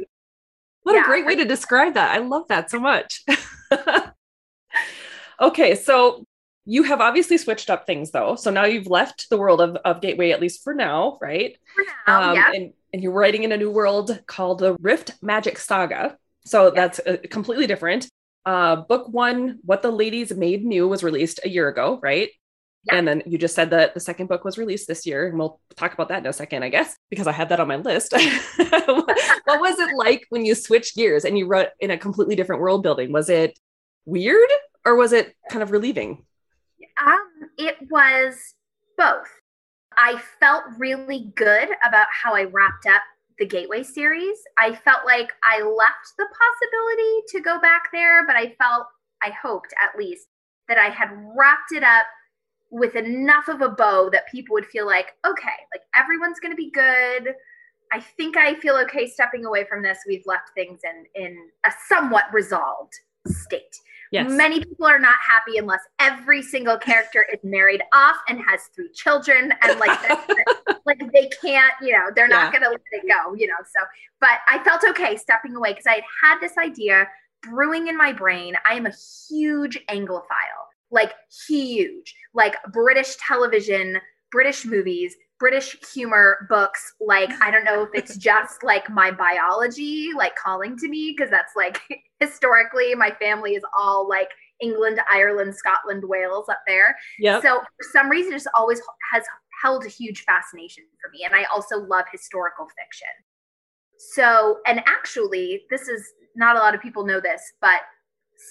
[0.83, 1.03] What yeah.
[1.03, 2.13] a great way to describe that.
[2.13, 3.25] I love that so much.
[5.41, 6.25] okay, so
[6.65, 8.37] you have obviously switched up things though.
[8.37, 11.57] So now you've left the world of, of Gateway, at least for now, right?
[11.75, 12.53] For now, um, yeah.
[12.55, 16.17] And, and you're writing in a new world called the Riftmagic Saga.
[16.45, 18.09] So that's uh, completely different.
[18.45, 22.31] Uh, book one, What the Ladies Made New, was released a year ago, right?
[22.85, 22.97] Yeah.
[22.97, 25.61] And then you just said that the second book was released this year, and we'll
[25.77, 28.13] talk about that in a second, I guess, because I had that on my list.
[28.57, 32.61] what was it like when you switched gears and you wrote in a completely different
[32.61, 33.13] world building?
[33.13, 33.57] Was it
[34.05, 34.51] weird
[34.85, 36.25] or was it kind of relieving?
[37.05, 38.55] Um, it was
[38.97, 39.29] both.
[39.97, 43.03] I felt really good about how I wrapped up
[43.39, 44.39] the Gateway series.
[44.59, 48.87] I felt like I left the possibility to go back there, but I felt,
[49.23, 50.29] I hoped at least,
[50.69, 52.07] that I had wrapped it up
[52.71, 56.57] with enough of a bow that people would feel like, okay, like everyone's going to
[56.57, 57.35] be good.
[57.93, 59.99] I think I feel okay stepping away from this.
[60.07, 61.37] We've left things in in
[61.67, 62.95] a somewhat resolved
[63.27, 63.77] state.
[64.13, 64.31] Yes.
[64.31, 68.91] Many people are not happy unless every single character is married off and has three
[68.93, 69.99] children and like
[70.87, 72.61] like they can't, you know, they're not yeah.
[72.61, 73.55] going to let it go, you know.
[73.65, 73.81] So,
[74.21, 77.09] but I felt okay stepping away because I had had this idea
[77.43, 78.55] brewing in my brain.
[78.69, 78.93] I am a
[79.29, 81.15] huge Anglophile like
[81.49, 83.99] huge, like British television,
[84.31, 86.95] British movies, British humor books.
[87.01, 91.33] Like, I don't know if it's just like my biology, like calling to me, because
[91.33, 91.81] that's like
[92.21, 94.29] historically my family is all like
[94.61, 96.97] England, Ireland, Scotland, Wales up there.
[97.19, 97.41] Yeah.
[97.41, 98.81] So for some reason, it just always
[99.13, 99.25] has
[99.61, 101.25] held a huge fascination for me.
[101.25, 103.09] And I also love historical fiction.
[104.15, 107.81] So, and actually, this is not a lot of people know this, but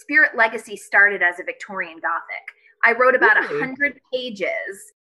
[0.01, 2.43] Spirit Legacy started as a Victorian Gothic.
[2.83, 3.61] I wrote about a really?
[3.61, 4.91] hundred pages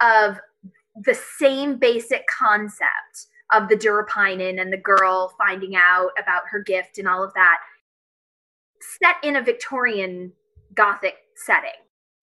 [0.00, 0.38] of
[0.96, 6.98] the same basic concept of the Durupinen and the girl finding out about her gift
[6.98, 7.58] and all of that,
[9.00, 10.32] set in a Victorian
[10.74, 11.70] Gothic setting.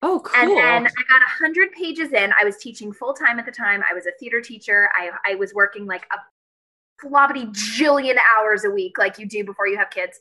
[0.02, 0.42] Oh, cool.
[0.42, 2.34] And then I got a hundred pages in.
[2.40, 3.84] I was teaching full time at the time.
[3.90, 4.90] I was a theater teacher.
[4.96, 9.68] I, I was working like a flobbity jillion hours a week, like you do before
[9.68, 10.20] you have kids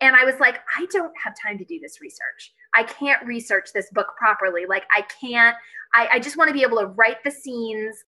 [0.00, 2.52] And I was like, I don't have time to do this research.
[2.74, 4.66] I can't research this book properly.
[4.66, 5.56] Like I can't,
[5.94, 8.04] I, I just want to be able to write the scenes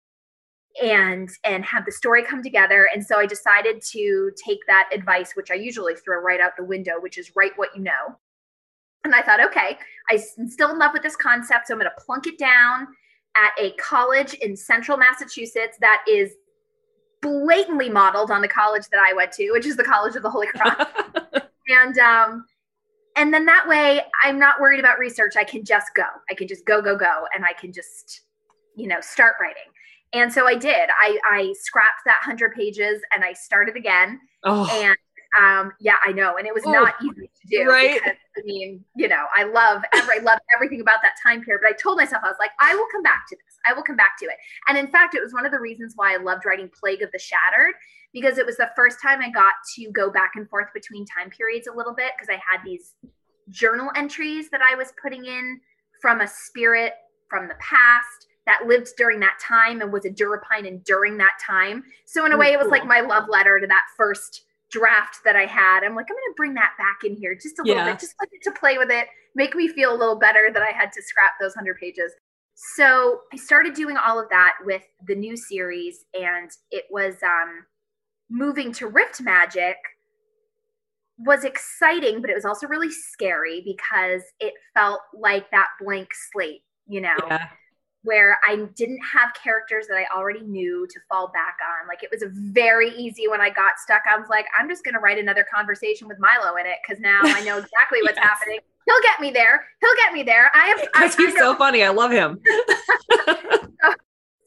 [0.82, 2.90] and and have the story come together.
[2.94, 6.64] And so i decided to take that advice which i usually throw right out the
[6.64, 8.18] window which is write what you know.
[9.04, 9.78] And i thought okay
[10.10, 12.88] i'm still in love with this concept so i'm going to plunk it down
[13.36, 16.34] at a college in central massachusetts that is
[17.22, 20.30] blatantly modeled on the college that i went to which is the college of the
[20.30, 20.86] holy cross.
[21.70, 22.46] And um
[23.20, 25.36] and then that way i'm not worried about research.
[25.38, 26.06] I can just go.
[26.32, 28.22] I can just go go go and i can just
[28.76, 29.64] you know start writing.
[30.14, 30.90] And so i did.
[31.00, 34.20] I i scrapped that 100 pages and i started again.
[34.44, 34.68] Oh.
[34.72, 34.96] and
[35.40, 36.38] um yeah i know.
[36.38, 38.00] And it was oh, not easy to do right?
[38.02, 41.62] because, i mean you know i love every, i love everything about that time period.
[41.64, 43.58] But i told myself i was like i will come back to this.
[43.68, 44.38] I will come back to it.
[44.68, 47.12] And in fact it was one of the reasons why i loved writing plague of
[47.12, 47.76] the shattered
[48.14, 51.30] because it was the first time i got to go back and forth between time
[51.30, 52.96] periods a little bit because i had these
[53.50, 55.60] journal entries that I was putting in
[56.02, 56.94] from a spirit
[57.30, 61.84] from the past that lived during that time and was a Durupinen during that time.
[62.06, 65.18] So in a oh, way, it was like my love letter to that first draft
[65.26, 65.84] that I had.
[65.84, 67.92] I'm like, I'm going to bring that back in here just a little yeah.
[67.92, 70.92] bit, just to play with it, make me feel a little better that I had
[70.94, 72.12] to scrap those hundred pages.
[72.76, 77.66] So I started doing all of that with the new series, and it was um,
[78.30, 79.76] moving to Riftmagic
[81.20, 86.64] was exciting, but it was also really scary because it felt like that blank slate,
[86.88, 87.50] you know, yeah.
[88.04, 91.88] where I didn't have characters that I already knew to fall back on.
[91.88, 94.02] Like it was very easy when I got stuck.
[94.10, 97.02] I was like, I'm just going to write another conversation with Milo in it because
[97.02, 98.26] now I know exactly what's yes.
[98.26, 98.60] happening.
[98.86, 99.66] He'll get me there.
[99.82, 100.50] He'll get me there.
[100.56, 100.88] I have.
[100.96, 101.84] I, he's I so funny.
[101.84, 102.40] I love him.
[103.28, 103.94] so,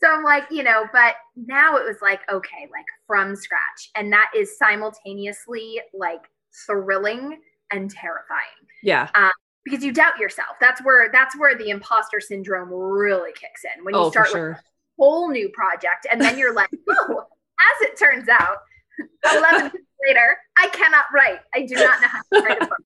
[0.02, 3.90] so I'm like, you know, but now it was like, okay, like from scratch.
[3.94, 6.22] And that is simultaneously like
[6.66, 7.38] thrilling
[7.70, 8.40] and terrifying.
[8.82, 9.08] Yeah.
[9.14, 9.30] Um,
[9.64, 10.56] because you doubt yourself.
[10.60, 14.48] That's where that's where the imposter syndrome really kicks in when you oh, start sure.
[14.50, 14.62] with a
[14.98, 18.56] whole new project and then you're like, oh, as it turns out,
[19.32, 19.72] 11 years
[20.08, 21.38] later, I cannot write.
[21.54, 22.82] I do not know how to write a book.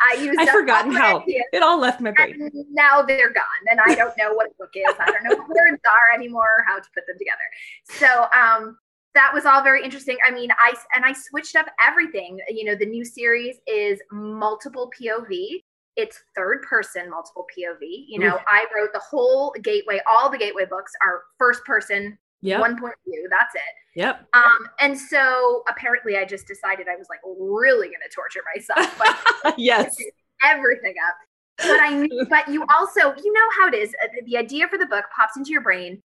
[0.00, 0.38] I used.
[0.38, 2.50] I've forgotten how it all left my brain.
[2.70, 4.94] now they're gone, and I don't know what a book is.
[4.98, 7.98] I don't know what words are anymore, or how to put them together.
[7.98, 8.78] So, um,
[9.14, 10.18] that was all very interesting.
[10.26, 12.38] I mean, I and I switched up everything.
[12.48, 15.62] You know, the new series is multiple POV.
[15.96, 18.04] It's third person multiple POV.
[18.06, 18.46] You know, Ooh.
[18.46, 20.00] I wrote the whole Gateway.
[20.10, 22.60] All the Gateway books are first person, yep.
[22.60, 23.28] one point view.
[23.30, 24.00] That's it.
[24.00, 24.26] Yep.
[24.34, 28.98] Um, and so apparently, I just decided I was like really going to torture myself.
[29.44, 29.96] But yes,
[30.42, 31.14] everything up.
[31.58, 33.94] But I knew, but you also, you know how it is.
[34.04, 36.02] Uh, the idea for the book pops into your brain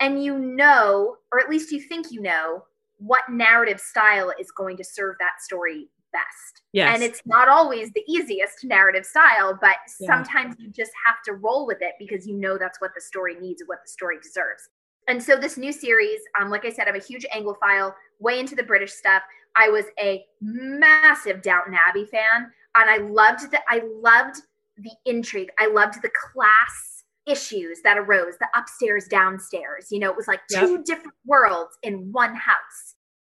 [0.00, 2.64] and you know, or at least you think you know,
[2.96, 6.62] what narrative style is going to serve that story best.
[6.72, 6.94] Yes.
[6.94, 10.08] And it's not always the easiest narrative style, but yeah.
[10.08, 13.36] sometimes you just have to roll with it because you know that's what the story
[13.40, 14.68] needs and what the story deserves.
[15.10, 18.54] And so this new series, um, like I said, I'm a huge Anglophile, way into
[18.54, 19.22] the British stuff.
[19.56, 24.36] I was a massive Downton Abbey fan, and I loved the I loved
[24.76, 25.50] the intrigue.
[25.58, 29.88] I loved the class issues that arose the upstairs downstairs.
[29.90, 32.94] You know it was like two different worlds in one house.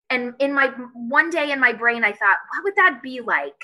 [0.10, 3.62] And in my one day in my brain i thought what would that be like?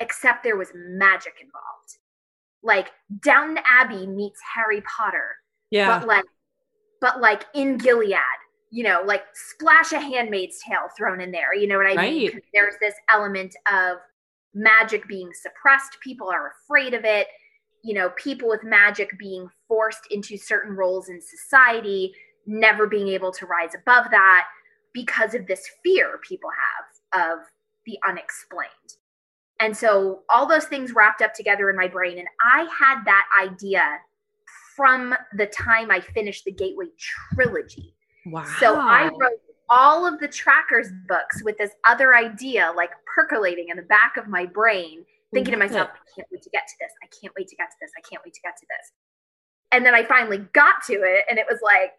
[0.00, 1.98] Except there was magic involved.
[2.62, 5.36] Like downton abbey meets harry potter
[5.70, 5.98] yeah.
[5.98, 6.24] but like
[7.02, 8.16] but like in gilead
[8.70, 12.12] you know like splash a handmaid's tale thrown in there you know what i right.
[12.14, 13.98] mean there's this element of
[14.54, 17.26] magic being suppressed people are afraid of it
[17.82, 22.12] you know, people with magic being forced into certain roles in society,
[22.46, 24.46] never being able to rise above that
[24.94, 26.50] because of this fear people
[27.12, 27.38] have of
[27.86, 28.70] the unexplained.
[29.60, 32.18] And so all those things wrapped up together in my brain.
[32.18, 33.98] And I had that idea
[34.76, 37.94] from the time I finished the Gateway trilogy.
[38.26, 38.46] Wow.
[38.60, 43.76] So I wrote all of the trackers books with this other idea like percolating in
[43.76, 46.92] the back of my brain thinking to myself, I can't wait to get to this.
[47.02, 47.90] I can't wait to get to this.
[47.96, 48.92] I can't wait to get to this.
[49.72, 51.92] And then I finally got to it, and it was like,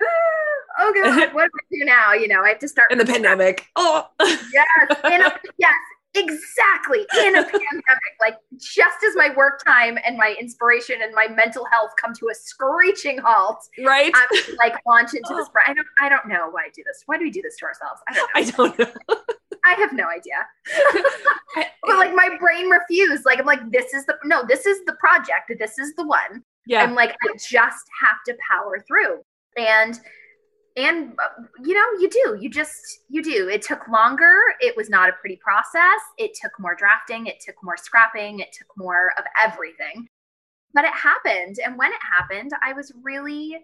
[0.79, 2.13] oh god, what do I do now?
[2.13, 3.67] You know, I have to start in the pandemic.
[3.75, 5.73] Oh, yes, in a, yes,
[6.15, 8.13] exactly in a pandemic.
[8.19, 12.29] Like just as my work time and my inspiration and my mental health come to
[12.29, 14.11] a screeching halt, right?
[14.15, 15.47] I'm like launch into this.
[15.67, 17.03] I don't, I don't know why I do this.
[17.05, 18.01] Why do we do this to ourselves?
[18.07, 18.35] I don't know.
[18.35, 19.15] I don't know.
[19.65, 20.45] I have no idea.
[21.83, 23.25] but like my brain refused.
[23.25, 25.53] Like I'm like, this is the no, this is the project.
[25.57, 26.43] This is the one.
[26.65, 26.83] Yeah.
[26.83, 29.21] I'm like, I just have to power through.
[29.57, 29.99] And
[30.75, 32.73] and uh, you know you do you just
[33.09, 33.49] you do.
[33.49, 37.55] It took longer it was not a pretty process it took more drafting it took
[37.63, 40.07] more scrapping it took more of everything.
[40.73, 43.55] But it happened and when it happened i was really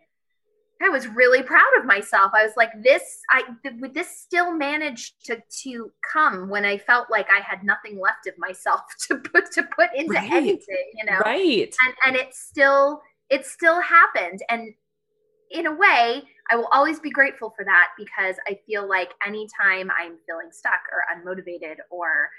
[0.82, 2.32] i was really proud of myself.
[2.36, 3.02] I was like this
[3.32, 8.00] i th- this still managed to to come when i felt like i had nothing
[8.00, 10.32] left of myself to put to put into right.
[10.32, 11.18] anything you know?
[11.20, 11.74] Right.
[11.84, 14.40] And and it still it still happened.
[14.50, 14.74] And
[15.52, 19.92] in a way I will always be grateful for that because I feel like anytime
[19.92, 22.30] I'm feeling stuck or unmotivated or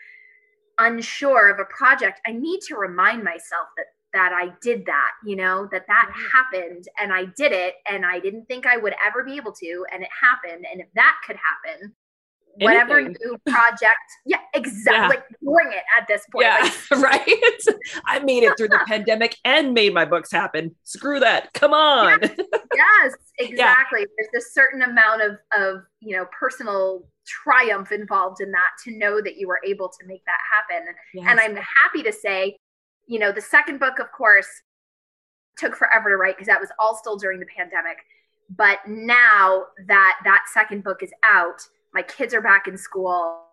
[0.79, 5.37] unsure of a project, I need to remind myself that that I did that, you
[5.37, 9.23] know, that that happened and I did it and I didn't think I would ever
[9.23, 11.95] be able to and it happened and if that could happen,
[12.57, 13.17] whatever Anything.
[13.25, 13.97] new project.
[14.27, 14.93] Yeah, exactly.
[14.93, 15.09] Yeah.
[15.09, 16.47] Like bring it at this point.
[16.47, 17.61] Yeah, like, right.
[18.07, 20.75] I made it through the pandemic and made my books happen.
[20.85, 21.53] Screw that.
[21.55, 22.21] Come on.
[22.21, 22.33] Yes,
[22.75, 24.01] yes exactly.
[24.01, 24.27] Yeah.
[24.33, 29.21] There's a certain amount of of you know personal triumph involved in that to know
[29.21, 30.87] that you were able to make that happen.
[31.15, 31.27] Yes.
[31.29, 32.57] And I'm happy to say,
[33.07, 34.49] you know, the second book, of course,
[35.57, 37.99] took forever to write because that was all still during the pandemic.
[38.57, 41.61] But now that that second book is out,
[41.95, 43.45] my kids are back in school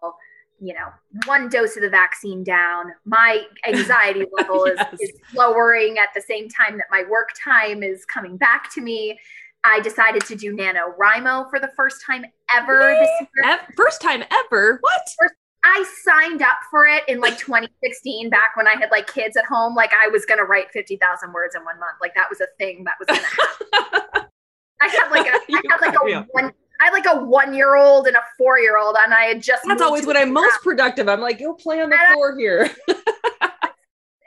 [0.59, 0.87] you know
[1.25, 4.93] one dose of the vaccine down my anxiety level is, yes.
[5.01, 9.17] is lowering at the same time that my work time is coming back to me
[9.63, 12.99] i decided to do NaNoWriMo for the first time ever Yay!
[12.99, 18.29] this year first time ever what first, I signed up for it in like 2016,
[18.29, 19.75] back when I had like kids at home.
[19.75, 21.97] Like I was gonna write 50,000 words in one month.
[21.99, 24.29] Like that was a thing that was gonna happen.
[24.81, 27.75] I had like a, I had like a one I had like a one year
[27.75, 29.63] old and a four year old, and I had just.
[29.67, 31.09] That's always when I'm most productive.
[31.09, 32.69] I'm like, go play on the and floor I, here.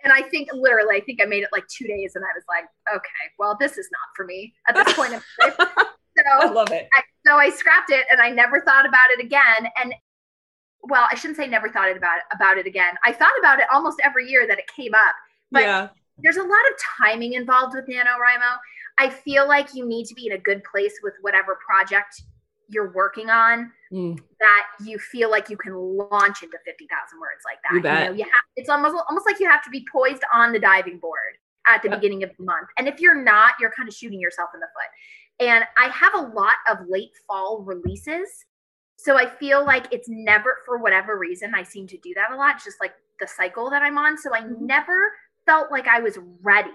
[0.05, 2.45] and I think literally, I think I made it like two days, and I was
[2.49, 5.57] like, okay, well, this is not for me at this point in life.
[6.19, 6.89] So I love it.
[6.93, 9.71] I, so I scrapped it, and I never thought about it again.
[9.81, 9.95] And
[10.83, 12.95] well, I shouldn't say never thought about it, about it again.
[13.05, 15.15] I thought about it almost every year that it came up,
[15.53, 15.89] but yeah.
[16.19, 18.59] there's a lot of timing involved with NaNoWriMo.
[18.99, 22.23] I feel like you need to be in a good place with whatever project
[22.71, 24.19] you're working on mm.
[24.39, 27.75] that you feel like you can launch into 50,000 words like that.
[27.75, 28.03] You, bet.
[28.03, 30.59] you know, you have, it's almost, almost like you have to be poised on the
[30.59, 31.37] diving board
[31.69, 32.01] at the yep.
[32.01, 32.69] beginning of the month.
[32.79, 35.47] And if you're not, you're kind of shooting yourself in the foot.
[35.47, 38.29] And I have a lot of late fall releases.
[38.97, 42.37] So I feel like it's never, for whatever reason, I seem to do that a
[42.37, 44.19] lot, it's just like the cycle that I'm on.
[44.19, 44.67] So I mm-hmm.
[44.67, 45.13] never
[45.47, 46.71] felt like I was ready.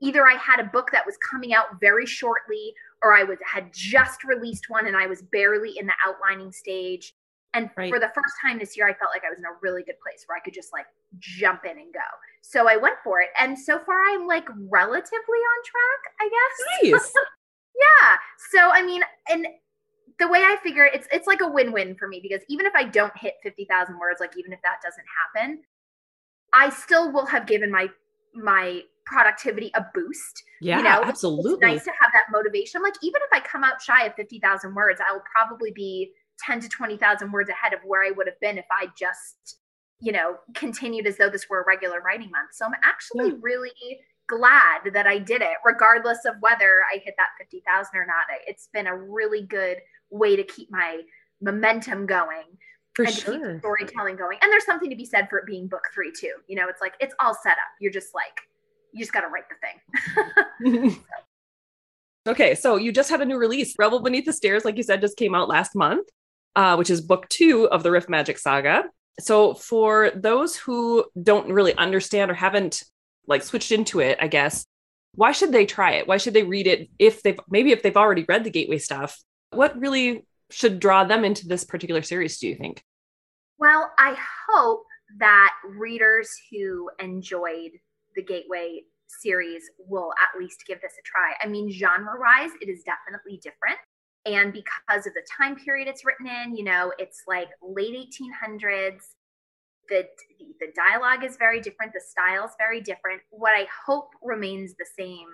[0.00, 3.72] Either I had a book that was coming out very shortly or I was had
[3.72, 7.14] just released one and I was barely in the outlining stage.
[7.54, 7.90] And right.
[7.90, 10.00] for the first time this year, I felt like I was in a really good
[10.02, 10.86] place where I could just like
[11.18, 12.00] jump in and go.
[12.40, 13.28] So I went for it.
[13.38, 16.92] And so far I'm like relatively on track, I guess.
[16.92, 17.12] Nice.
[18.02, 18.16] yeah.
[18.50, 19.46] So I mean, and
[20.18, 22.74] the way I figure it, it's it's like a win-win for me because even if
[22.74, 25.62] I don't hit 50,000 words, like even if that doesn't happen,
[26.54, 27.88] I still will have given my
[28.34, 30.42] my productivity a boost.
[30.60, 31.52] Yeah, you know, absolutely.
[31.52, 32.82] It's nice to have that motivation.
[32.82, 36.12] Like even if I come out shy of 50,000 words, I will probably be
[36.44, 39.58] 10 to 20,000 words ahead of where I would have been if I just,
[40.00, 42.50] you know, continued as though this were a regular writing month.
[42.52, 43.36] So I'm actually yeah.
[43.40, 43.72] really
[44.28, 48.24] glad that I did it, regardless of whether I hit that 50,000 or not.
[48.46, 49.78] It's been a really good
[50.10, 51.00] way to keep my
[51.40, 52.44] momentum going.
[52.94, 53.38] For and sure.
[53.38, 54.36] to keep storytelling going.
[54.42, 56.34] And there's something to be said for it being book three too.
[56.46, 57.72] You know, it's like it's all set up.
[57.80, 58.42] You're just like
[58.92, 61.00] you just got to write the thing.
[62.28, 63.74] okay, so you just had a new release.
[63.78, 66.08] Rebel Beneath the Stairs, like you said, just came out last month,
[66.56, 68.84] uh, which is book two of the Riftmagic saga.
[69.20, 72.82] So for those who don't really understand or haven't
[73.26, 74.64] like switched into it, I guess,
[75.14, 76.08] why should they try it?
[76.08, 79.18] Why should they read it if they've maybe if they've already read the Gateway stuff?
[79.50, 82.82] What really should draw them into this particular series, do you think?
[83.58, 84.16] Well, I
[84.48, 84.84] hope
[85.18, 87.72] that readers who enjoyed
[88.16, 88.82] the Gateway
[89.20, 91.34] series will at least give this a try.
[91.42, 93.78] I mean, genre wise, it is definitely different.
[94.24, 99.00] And because of the time period it's written in, you know, it's like late 1800s.
[99.88, 100.06] The,
[100.60, 101.92] the dialogue is very different.
[101.92, 103.20] The style is very different.
[103.30, 105.26] What I hope remains the same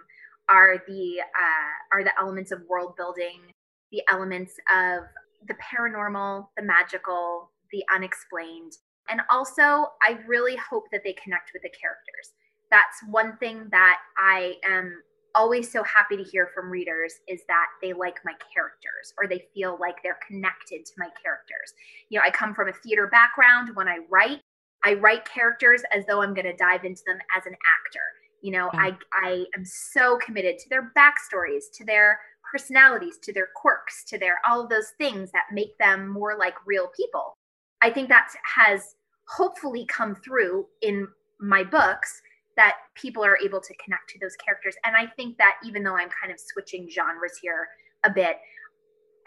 [0.49, 3.53] are the uh, are the elements of world building,
[3.93, 5.03] the elements of
[5.47, 8.73] the paranormal, the magical, the unexplained,
[9.11, 12.33] and also I really hope that they connect with the characters
[12.71, 15.03] that's one thing that I am
[15.35, 19.45] always so happy to hear from readers is that they like my characters or they
[19.55, 21.73] feel like they're connected to my characters.
[22.09, 23.71] You know, I come from a theater background.
[23.75, 24.41] When I write,
[24.85, 28.01] I write characters as though I'm going to dive into them as an actor.
[28.43, 28.79] You know, hmm.
[28.79, 32.19] I I am so committed to their backstories, to their
[32.51, 36.55] personalities, to their quirks, to their all of those things that make them more like
[36.67, 37.35] real people.
[37.83, 38.95] I think that has
[39.29, 41.07] hopefully come through in
[41.41, 42.23] my books
[42.59, 44.75] that people are able to connect to those characters.
[44.85, 47.69] And I think that even though I'm kind of switching genres here
[48.05, 48.37] a bit,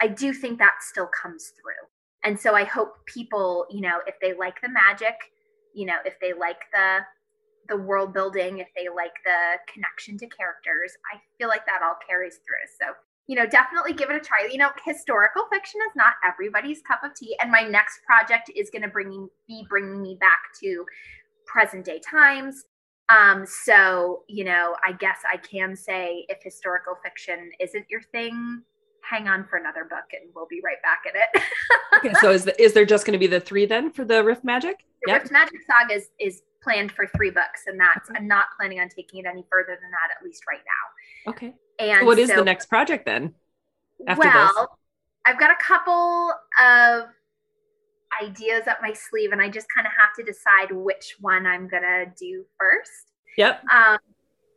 [0.02, 1.88] I do think that still comes through.
[2.24, 5.14] And so I hope people, you know, if they like the magic,
[5.74, 6.98] you know, if they like the
[7.68, 11.94] the world building, if they like the connection to characters, I feel like that all
[12.06, 12.66] carries through.
[12.80, 12.92] So,
[13.28, 14.48] you know, definitely give it a try.
[14.50, 18.68] You know, historical fiction is not everybody's cup of tea, and my next project is
[18.70, 20.84] going to bring be bringing me back to
[21.46, 22.64] present day times.
[23.12, 28.62] Um, so, you know, I guess I can say if historical fiction isn't your thing,
[29.02, 31.42] hang on for another book and we'll be right back at it.
[31.96, 34.14] okay, so is the, is there just going to be the three then for the
[34.14, 34.74] Riftmagic?
[35.02, 35.22] The yep.
[35.22, 38.18] Rift Magic Saga is, is planned for three books, and that's okay.
[38.18, 40.60] I'm not planning on taking it any further than that at least right
[41.26, 41.32] now.
[41.32, 41.54] Okay.
[41.78, 43.34] And so what is so, the next project then?
[44.06, 44.66] After well, this?
[45.26, 47.08] I've got a couple of
[48.20, 51.68] ideas up my sleeve, and I just kind of have to decide which one I'm
[51.68, 53.12] gonna do first.
[53.36, 53.62] Yep.
[53.72, 53.98] Um,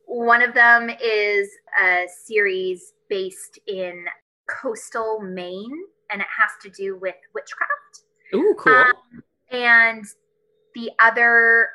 [0.08, 1.50] one of them is
[1.82, 4.06] a series based in
[4.50, 7.72] coastal Maine, and it has to do with witchcraft.
[8.34, 8.74] Ooh, cool.
[8.74, 10.06] Um, and
[10.74, 11.70] the other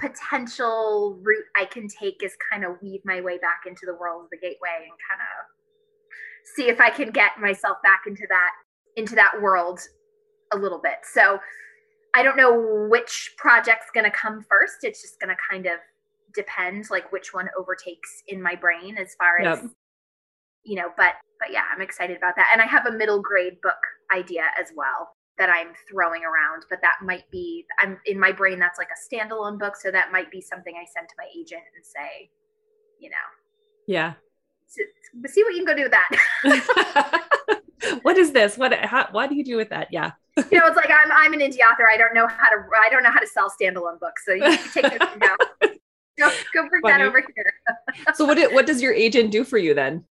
[0.00, 4.24] potential route I can take is kind of weave my way back into the world
[4.24, 5.46] of the gateway and kind of
[6.56, 8.50] see if I can get myself back into that
[8.96, 9.80] into that world
[10.54, 10.98] a little bit.
[11.12, 11.38] So
[12.14, 14.78] I don't know which project's going to come first.
[14.82, 15.78] It's just going to kind of
[16.34, 19.70] depend like which one overtakes in my brain as far as yep.
[20.64, 22.48] you know, but but yeah, I'm excited about that.
[22.52, 23.78] And I have a middle grade book
[24.14, 28.58] idea as well that I'm throwing around, but that might be I'm in my brain
[28.58, 31.62] that's like a standalone book, so that might be something I send to my agent
[31.74, 32.30] and say,
[33.00, 33.16] you know.
[33.86, 34.14] Yeah.
[34.68, 37.22] See what you can go do with that.
[38.02, 38.56] what is this?
[38.56, 39.88] What how, what do you do with that?
[39.90, 40.12] Yeah.
[40.36, 41.88] You know, it's like I'm I'm an indie author.
[41.88, 44.24] I don't know how to I don't know how to sell standalone books.
[44.24, 45.36] So you can take this and go.
[46.16, 46.98] Go, bring Funny.
[46.98, 47.54] that over here.
[48.14, 50.04] so what what does your agent do for you then?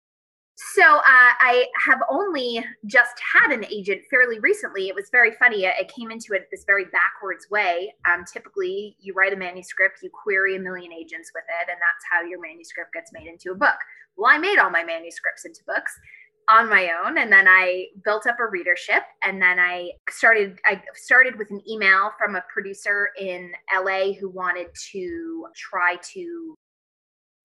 [0.55, 4.87] So uh, I have only just had an agent fairly recently.
[4.87, 5.65] It was very funny.
[5.65, 7.93] It came into it this very backwards way.
[8.05, 12.05] Um, typically, you write a manuscript, you query a million agents with it, and that's
[12.11, 13.77] how your manuscript gets made into a book.
[14.15, 15.99] Well, I made all my manuscripts into books
[16.49, 20.59] on my own, and then I built up a readership, and then I started.
[20.65, 26.55] I started with an email from a producer in LA who wanted to try to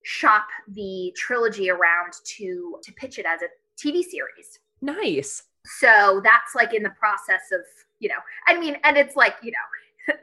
[0.04, 4.58] shop the trilogy around to to pitch it as a TV series.
[4.80, 5.42] Nice.
[5.64, 7.60] So that's like in the process of,
[7.98, 8.14] you know,
[8.46, 10.14] I mean, and it's like, you know,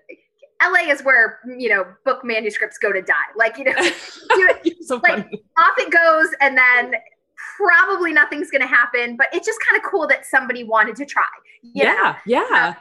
[0.71, 3.13] LA is where, you know, book manuscripts go to die.
[3.35, 3.73] Like, you know,
[4.81, 5.43] so like funny.
[5.57, 6.95] off it goes and then
[7.57, 11.05] probably nothing's going to happen, but it's just kind of cool that somebody wanted to
[11.05, 11.23] try.
[11.63, 11.93] yeah.
[11.93, 12.15] Know?
[12.25, 12.67] Yeah.
[12.69, 12.75] Um,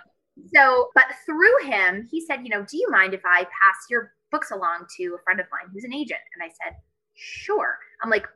[0.55, 4.13] so, but through him, he said, you know, do you mind if I pass your
[4.31, 6.21] books along to a friend of mine who's an agent?
[6.35, 6.77] And I said,
[7.15, 7.79] sure.
[8.03, 8.27] I'm like,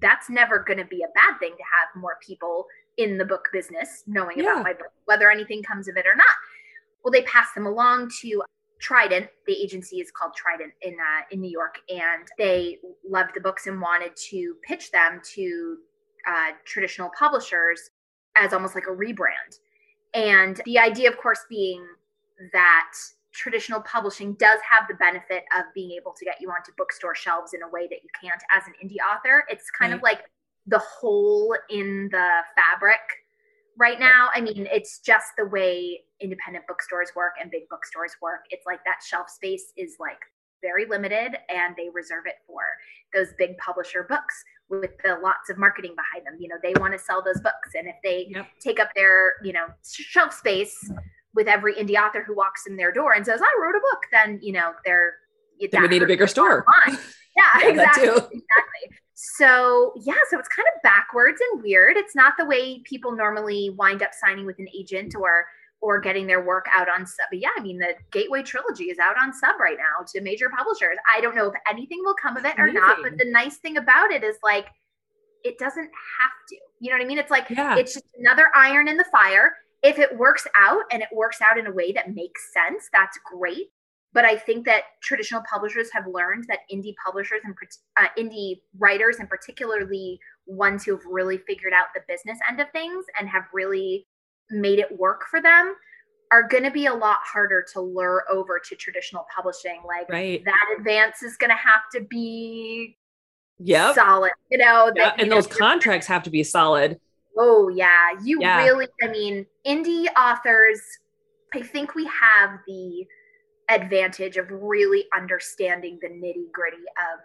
[0.00, 2.66] that's never going to be a bad thing to have more people
[2.96, 4.52] in the book business knowing yeah.
[4.52, 6.34] about my book, whether anything comes of it or not.
[7.04, 8.42] Well, they pass them along to
[8.82, 9.28] Trident.
[9.46, 12.78] The agency is called Trident in uh, in New York, and they
[13.08, 15.76] loved the books and wanted to pitch them to
[16.28, 17.90] uh, traditional publishers
[18.36, 19.58] as almost like a rebrand.
[20.14, 21.86] And the idea, of course, being
[22.52, 22.92] that
[23.32, 27.54] traditional publishing does have the benefit of being able to get you onto bookstore shelves
[27.54, 29.44] in a way that you can't as an indie author.
[29.48, 29.98] It's kind right.
[29.98, 30.22] of like
[30.66, 33.00] the hole in the fabric
[33.78, 34.28] right now.
[34.34, 38.40] I mean, it's just the way independent bookstores work and big bookstores work.
[38.50, 40.20] It's like that shelf space is like
[40.62, 42.62] very limited and they reserve it for
[43.12, 46.40] those big publisher books with the lots of marketing behind them.
[46.40, 48.46] You know, they want to sell those books and if they yep.
[48.60, 50.90] take up their, you know, shelf space,
[51.34, 54.02] with every indie author who walks in their door and says, I wrote a book,
[54.10, 55.14] then, you know, they're,
[55.60, 56.64] they would need a bigger store.
[56.86, 56.96] yeah,
[57.36, 58.08] yeah, exactly.
[58.08, 58.98] Exactly.
[59.14, 61.96] So, yeah, so it's kind of backwards and weird.
[61.96, 65.46] It's not the way people normally wind up signing with an agent or
[65.80, 67.26] or getting their work out on sub.
[67.28, 70.48] But yeah, I mean, the Gateway trilogy is out on sub right now to major
[70.48, 70.96] publishers.
[71.12, 73.78] I don't know if anything will come of it or not, but the nice thing
[73.78, 74.68] about it is like
[75.42, 76.56] it doesn't have to.
[76.78, 77.18] You know what I mean?
[77.18, 77.76] It's like yeah.
[77.76, 81.58] it's just another iron in the fire if it works out and it works out
[81.58, 83.68] in a way that makes sense, that's great.
[84.14, 87.54] But I think that traditional publishers have learned that indie publishers and
[87.96, 92.70] uh, indie writers, and particularly ones who have really figured out the business end of
[92.72, 94.06] things and have really
[94.50, 95.74] made it work for them,
[96.30, 99.80] are going to be a lot harder to lure over to traditional publishing.
[99.86, 100.44] Like right.
[100.44, 102.96] that advance is going to have to be
[103.58, 106.98] yeah solid you know and those contracts have to be solid
[107.38, 108.62] oh yeah you yeah.
[108.64, 110.80] really i mean indie authors
[111.54, 113.06] i think we have the
[113.72, 117.20] advantage of really understanding the nitty gritty of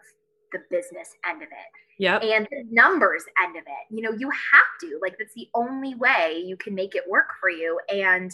[0.54, 3.96] the business end of it yeah and the numbers end of it.
[3.96, 7.30] You know you have to like that's the only way you can make it work
[7.40, 7.80] for you.
[7.90, 8.32] And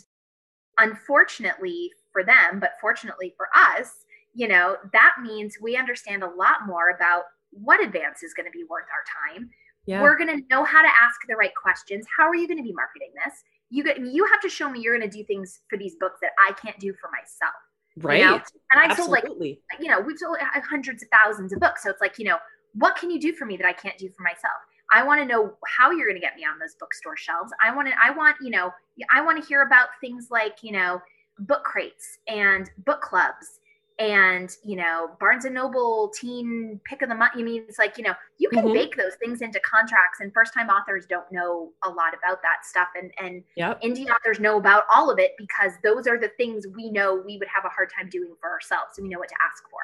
[0.79, 6.65] unfortunately for them but fortunately for us you know that means we understand a lot
[6.65, 9.49] more about what advance is going to be worth our time.
[9.85, 10.01] Yeah.
[10.01, 12.05] we're going to know how to ask the right questions.
[12.17, 13.33] How are you going to be marketing this?
[13.69, 16.19] You get you have to show me you're going to do things for these books
[16.21, 17.55] that i can't do for myself
[17.97, 18.33] right you know?
[18.35, 19.21] and i've Absolutely.
[19.21, 22.17] told like you know we've sold uh, hundreds of thousands of books so it's like
[22.17, 22.37] you know
[22.73, 24.53] what can you do for me that I can't do for myself?
[24.91, 27.51] I want to know how you're going to get me on those bookstore shelves.
[27.63, 28.71] I want to, I want, you know,
[29.11, 31.01] I want to hear about things like, you know,
[31.39, 33.59] book crates and book clubs
[34.03, 37.33] and, you know, Barnes and Noble teen pick of the month.
[37.37, 38.73] You mean it's like, you know, you can mm-hmm.
[38.73, 42.65] bake those things into contracts and first time authors don't know a lot about that
[42.65, 42.89] stuff.
[42.99, 43.81] And, and yep.
[43.81, 47.37] indie authors know about all of it because those are the things we know we
[47.37, 48.91] would have a hard time doing for ourselves.
[48.95, 49.81] So we know what to ask for.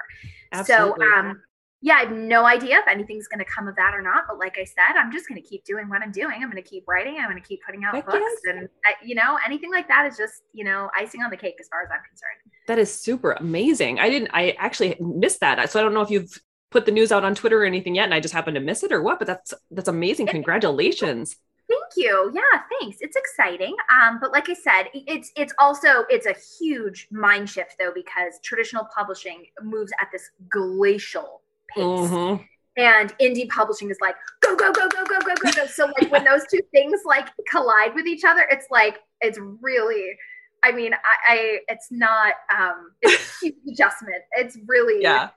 [0.51, 1.05] Absolutely.
[1.05, 1.41] So, um,
[1.81, 4.25] yeah, I have no idea if anything's going to come of that or not.
[4.27, 6.35] But like I said, I'm just going to keep doing what I'm doing.
[6.35, 7.17] I'm going to keep writing.
[7.19, 8.55] I'm going to keep putting out Heck books, yes.
[8.55, 11.55] and uh, you know, anything like that is just you know icing on the cake
[11.59, 12.53] as far as I'm concerned.
[12.67, 13.99] That is super amazing.
[13.99, 14.31] I didn't.
[14.33, 15.69] I actually missed that.
[15.69, 16.37] So I don't know if you've
[16.69, 18.83] put the news out on Twitter or anything yet, and I just happened to miss
[18.83, 19.19] it or what.
[19.19, 20.27] But that's that's amazing.
[20.27, 21.37] Congratulations.
[21.69, 22.31] Thank you.
[22.33, 22.97] Yeah, thanks.
[22.99, 23.75] It's exciting.
[23.91, 28.39] Um, but like I said, it's it's also it's a huge mind shift though because
[28.43, 31.38] traditional publishing moves at this glacial
[31.75, 31.83] pace.
[31.83, 32.43] Mm-hmm.
[32.77, 35.65] And indie publishing is like go go go go go go go go.
[35.65, 40.15] So like when those two things like collide with each other, it's like it's really.
[40.61, 44.23] I mean, I, I it's not um it's a huge adjustment.
[44.33, 45.29] It's really yeah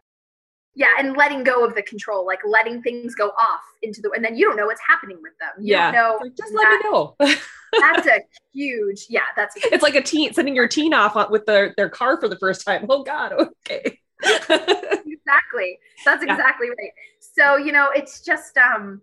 [0.74, 4.24] yeah and letting go of the control like letting things go off into the and
[4.24, 6.90] then you don't know what's happening with them you yeah no, like, just let me
[6.90, 7.14] know
[7.80, 8.20] that's a
[8.52, 11.88] huge yeah that's a, it's like a teen sending your teen off with their their
[11.88, 13.32] car for the first time oh god
[13.68, 13.98] okay
[15.06, 15.78] exactly.
[16.04, 16.74] That's exactly yeah.
[16.78, 16.92] right.
[17.20, 19.00] So, you know, it's just um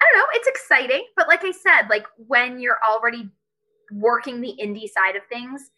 [0.00, 3.30] I don't know, it's exciting, but like I said, like when you're already
[3.92, 5.70] working the indie side of things,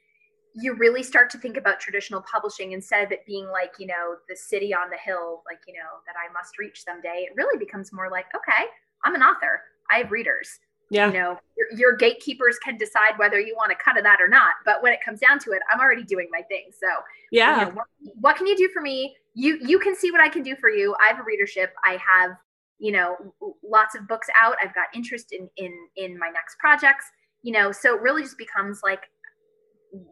[0.54, 4.16] you really start to think about traditional publishing instead of it being like, you know,
[4.28, 7.26] the city on the hill, like, you know, that I must reach someday.
[7.28, 8.64] It really becomes more like, okay,
[9.04, 9.62] I'm an author.
[9.90, 10.58] I have readers.
[10.90, 11.08] Yeah.
[11.08, 14.28] You know, your, your, gatekeepers can decide whether you want to cut of that or
[14.28, 14.54] not.
[14.64, 16.70] But when it comes down to it, I'm already doing my thing.
[16.72, 16.86] So
[17.30, 17.86] yeah, you know, what,
[18.20, 19.14] what, can you do for me?
[19.34, 20.96] You you can see what I can do for you.
[21.02, 21.74] I have a readership.
[21.84, 22.36] I have
[22.78, 23.16] you know
[23.62, 24.56] lots of books out.
[24.62, 27.04] I've got interest in in in my next projects.
[27.42, 29.02] You know, so it really just becomes like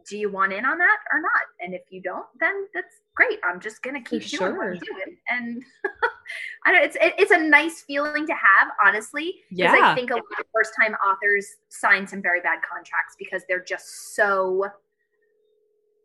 [0.09, 1.43] do you want in on that or not?
[1.59, 3.39] And if you don't, then that's great.
[3.47, 4.57] I'm just gonna keep For doing sure.
[4.57, 5.17] what I'm doing.
[5.29, 5.63] And
[6.65, 6.83] I don't.
[6.83, 9.35] It's it, it's a nice feeling to have, honestly.
[9.51, 9.71] Yeah.
[9.71, 13.63] I think a lot of first time authors sign some very bad contracts because they're
[13.63, 14.65] just so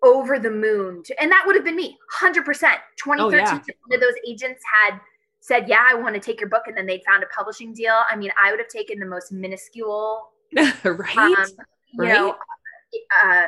[0.02, 1.02] over the moon.
[1.04, 2.80] To, and that would have been me, hundred percent.
[3.02, 3.74] 2013, oh, yeah.
[3.86, 4.98] one of those agents had
[5.40, 8.02] said, "Yeah, I want to take your book," and then they found a publishing deal.
[8.10, 10.30] I mean, I would have taken the most minuscule,
[10.84, 11.16] right?
[11.16, 11.46] Um,
[11.92, 12.12] you right?
[12.14, 12.36] know,
[13.24, 13.42] uh,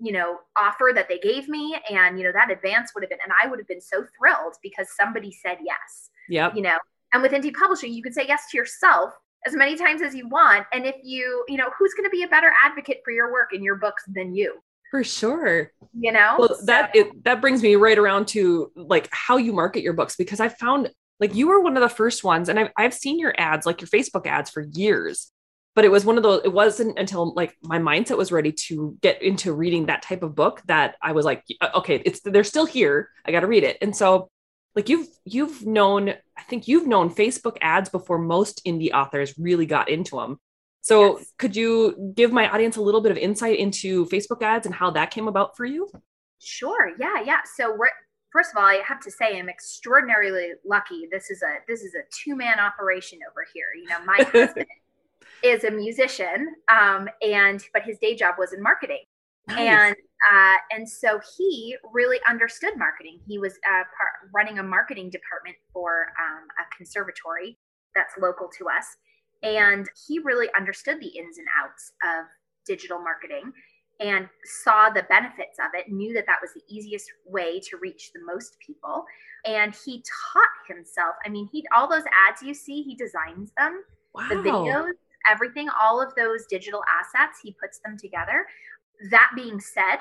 [0.00, 3.18] you know offer that they gave me and you know that advance would have been
[3.22, 6.10] and i would have been so thrilled because somebody said yes.
[6.28, 6.78] Yeah you know
[7.12, 9.12] and with indie publishing you can say yes to yourself
[9.46, 12.22] as many times as you want and if you you know who's going to be
[12.22, 14.54] a better advocate for your work and your books than you?
[14.90, 15.70] For sure.
[15.92, 16.36] You know?
[16.38, 16.64] Well so.
[16.64, 20.40] that it, that brings me right around to like how you market your books because
[20.40, 20.90] i found
[21.20, 23.80] like you were one of the first ones and I've, I've seen your ads like
[23.80, 25.32] your facebook ads for years
[25.78, 28.98] but it was one of those it wasn't until like my mindset was ready to
[29.00, 32.42] get into reading that type of book that i was like uh, okay it's they're
[32.42, 33.78] still here i got to read it.
[33.80, 34.28] And so
[34.74, 39.66] like you've you've known i think you've known facebook ads before most indie authors really
[39.66, 40.40] got into them
[40.80, 41.32] so yes.
[41.38, 44.90] could you give my audience a little bit of insight into facebook ads and how
[44.90, 45.88] that came about for you?
[46.40, 47.38] Sure yeah yeah.
[47.54, 47.90] So we're
[48.32, 51.06] first of all i have to say i'm extraordinarily lucky.
[51.12, 54.66] This is a this is a two-man operation over here you know my husband
[55.42, 59.02] is a musician, um, and but his day job was in marketing.
[59.48, 59.58] Nice.
[59.58, 59.96] And
[60.32, 63.20] uh, and so he really understood marketing.
[63.26, 67.56] He was uh, part, running a marketing department for um, a conservatory
[67.94, 68.96] that's local to us,
[69.42, 72.26] and he really understood the ins and outs of
[72.66, 73.52] digital marketing
[74.00, 75.90] and saw the benefits of it.
[75.90, 79.04] Knew that that was the easiest way to reach the most people,
[79.46, 81.14] and he taught himself.
[81.24, 83.82] I mean, he all those ads you see, he designs them.
[84.14, 84.28] Wow.
[84.28, 84.92] The videos
[85.28, 88.46] everything, all of those digital assets, he puts them together.
[89.10, 89.98] That being said,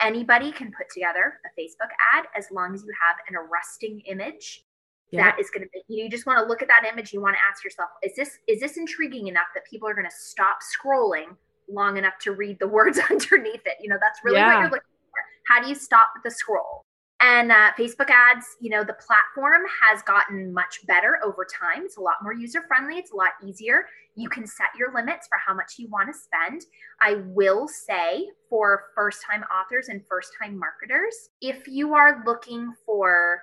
[0.00, 4.64] anybody can put together a Facebook ad as long as you have an arresting image
[5.12, 7.20] that is going to make you, you just want to look at that image you
[7.20, 10.16] want to ask yourself is this is this intriguing enough that people are going to
[10.16, 11.36] stop scrolling
[11.68, 14.54] long enough to read the words underneath it you know that's really yeah.
[14.54, 14.80] what you're looking
[15.10, 16.84] for how do you stop the scroll
[17.20, 21.84] and uh, Facebook ads, you know, the platform has gotten much better over time.
[21.84, 23.86] It's a lot more user friendly, it's a lot easier.
[24.16, 26.62] You can set your limits for how much you want to spend.
[27.00, 32.72] I will say for first time authors and first time marketers, if you are looking
[32.84, 33.40] for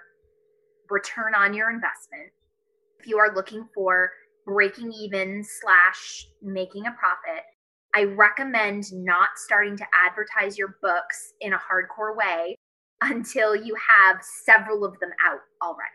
[0.89, 2.29] return on your investment,
[2.99, 4.11] if you are looking for
[4.45, 7.43] breaking even slash making a profit,
[7.93, 12.57] I recommend not starting to advertise your books in a hardcore way
[13.01, 15.89] until you have several of them out already.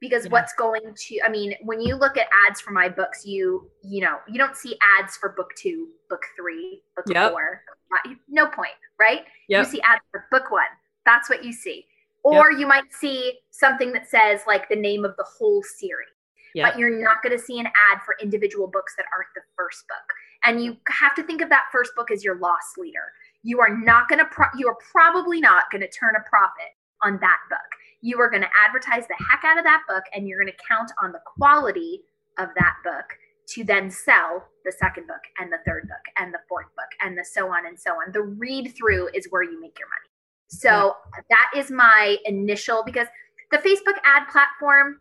[0.00, 0.32] Because yeah.
[0.32, 4.02] what's going to i mean when you look at ads for my books you you
[4.02, 7.30] know you don't see ads for book two book three book yep.
[7.30, 7.62] four.
[7.94, 9.22] Uh, no point right?
[9.48, 9.64] Yep.
[9.64, 10.62] you see ads for book one.
[11.04, 11.86] That's what you see.
[12.22, 12.60] Or yep.
[12.60, 16.08] you might see something that says like the name of the whole series.
[16.56, 19.88] But you're not going to see an ad for individual books that aren't the first
[19.88, 20.06] book.
[20.44, 23.10] And you have to think of that first book as your loss leader
[23.44, 26.72] you are not going to pro- you are probably not going to turn a profit
[27.02, 27.60] on that book.
[28.00, 30.64] You are going to advertise the heck out of that book and you're going to
[30.66, 32.00] count on the quality
[32.38, 33.04] of that book
[33.46, 37.16] to then sell the second book and the third book and the fourth book and
[37.16, 38.10] the so on and so on.
[38.12, 40.10] The read through is where you make your money.
[40.48, 41.22] So yeah.
[41.30, 43.08] that is my initial because
[43.50, 45.00] the facebook ad platform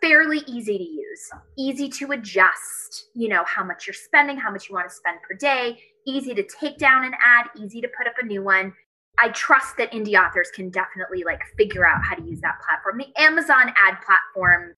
[0.00, 4.68] fairly easy to use, easy to adjust, you know, how much you're spending, how much
[4.68, 8.06] you want to spend per day, easy to take down an ad, easy to put
[8.06, 8.72] up a new one.
[9.18, 12.98] I trust that indie authors can definitely like figure out how to use that platform.
[12.98, 14.74] The Amazon ad platform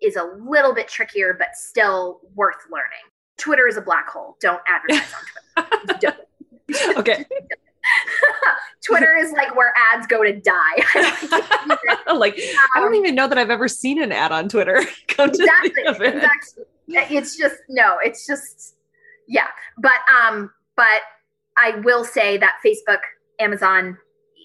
[0.00, 3.04] is a little bit trickier, but still worth learning.
[3.36, 4.36] Twitter is a black hole.
[4.40, 5.12] Don't advertise
[5.56, 6.16] on Twitter.
[6.98, 7.24] okay.
[8.84, 10.76] Twitter is like where ads go to die.
[12.14, 14.82] like um, I don't um, even know that I've ever seen an ad on Twitter.
[15.18, 15.72] exactly.
[15.86, 16.64] Exactly.
[16.88, 17.98] It's just no.
[18.02, 18.76] It's just
[19.28, 19.48] yeah.
[19.78, 20.50] But um.
[20.76, 21.02] But
[21.56, 23.00] I will say that Facebook,
[23.40, 23.98] Amazon,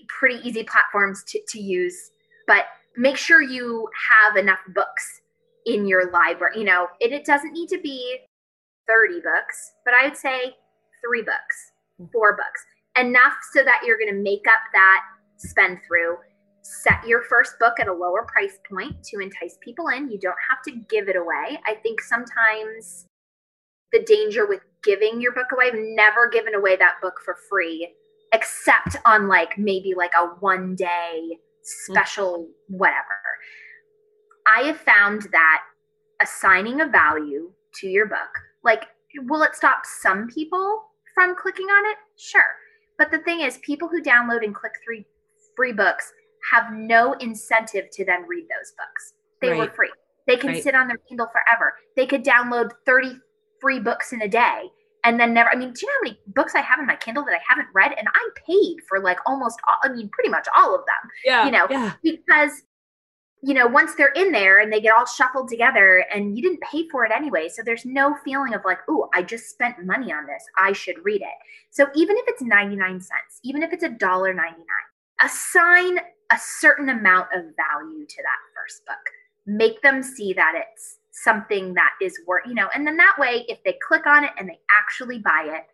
[0.07, 2.11] pretty easy platforms to to use.
[2.47, 2.65] But
[2.97, 5.21] make sure you have enough books
[5.65, 6.57] in your library.
[6.57, 8.17] You know, it, it doesn't need to be
[8.87, 10.55] 30 books, but I would say
[11.05, 11.71] three books,
[12.11, 12.65] four books
[12.99, 15.01] enough so that you're going to make up that
[15.37, 16.17] spend through.
[16.61, 20.09] Set your first book at a lower price point to entice people in.
[20.09, 21.59] You don't have to give it away.
[21.65, 23.07] I think sometimes
[23.93, 27.93] the danger with giving your book away, I've never given away that book for free,
[28.33, 32.77] except on like maybe like a one day special mm-hmm.
[32.77, 33.21] whatever.
[34.45, 35.63] I have found that
[36.21, 38.19] assigning a value to your book,
[38.63, 38.85] like,
[39.27, 40.83] will it stop some people
[41.13, 41.97] from clicking on it?
[42.17, 42.41] Sure.
[42.97, 45.05] But the thing is, people who download and click three
[45.55, 46.11] free books
[46.51, 49.13] have no incentive to then read those books.
[49.39, 49.59] They right.
[49.59, 49.91] were free.
[50.27, 50.63] They can right.
[50.63, 51.75] sit on their Kindle forever.
[51.95, 53.15] They could download 30
[53.63, 54.69] free books in a day
[55.03, 55.49] and then never.
[55.49, 57.41] I mean, do you know how many books I have in my Kindle that I
[57.47, 57.93] haven't read?
[57.97, 61.09] And I paid for like almost all, I mean, pretty much all of them.
[61.25, 61.45] Yeah.
[61.45, 61.93] You know, yeah.
[62.03, 62.63] because
[63.45, 66.61] you know, once they're in there and they get all shuffled together and you didn't
[66.61, 67.49] pay for it anyway.
[67.49, 70.41] So there's no feeling of like, oh, I just spent money on this.
[70.57, 71.27] I should read it.
[71.69, 74.63] So even if it's 99 cents, even if it's a dollar 99,
[75.25, 75.97] assign
[76.31, 78.95] a certain amount of value to that first book.
[79.45, 83.45] Make them see that it's something that is worth, you know, and then that way,
[83.47, 85.65] if they click on it and they actually buy it,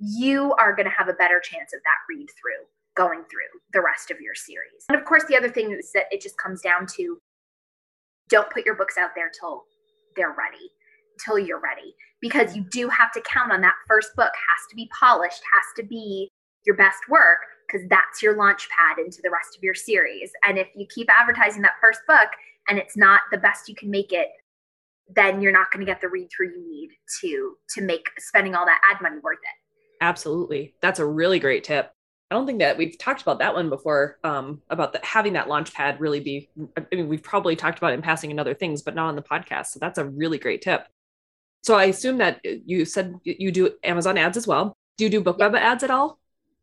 [0.00, 3.82] you are going to have a better chance of that read through going through the
[3.82, 4.84] rest of your series.
[4.88, 7.18] And of course, the other thing is that it just comes down to
[8.28, 9.64] don't put your books out there till
[10.16, 10.70] they're ready,
[11.24, 14.76] till you're ready, because you do have to count on that first book has to
[14.76, 16.30] be polished, has to be
[16.64, 20.30] your best work, because that's your launch pad into the rest of your series.
[20.46, 22.28] And if you keep advertising that first book
[22.68, 24.28] and it's not the best you can make it,
[25.08, 26.90] then you're not going to get the read through you need
[27.20, 30.02] to to make spending all that ad money worth it.
[30.04, 30.74] Absolutely.
[30.80, 31.90] That's a really great tip.
[32.30, 35.48] I don't think that we've talked about that one before um, about the, having that
[35.48, 36.50] launch pad really be.
[36.76, 39.16] I mean, we've probably talked about it in passing and other things, but not on
[39.16, 39.66] the podcast.
[39.66, 40.86] So that's a really great tip.
[41.62, 44.76] So I assume that you said you do Amazon ads as well.
[44.98, 46.18] Do you do BookBub ads at all?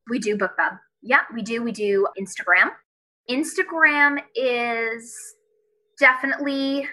[0.10, 0.78] We do BookBub.
[1.02, 1.64] Yeah, we do.
[1.64, 2.72] We do Instagram.
[3.30, 5.16] Instagram is
[6.00, 6.88] definitely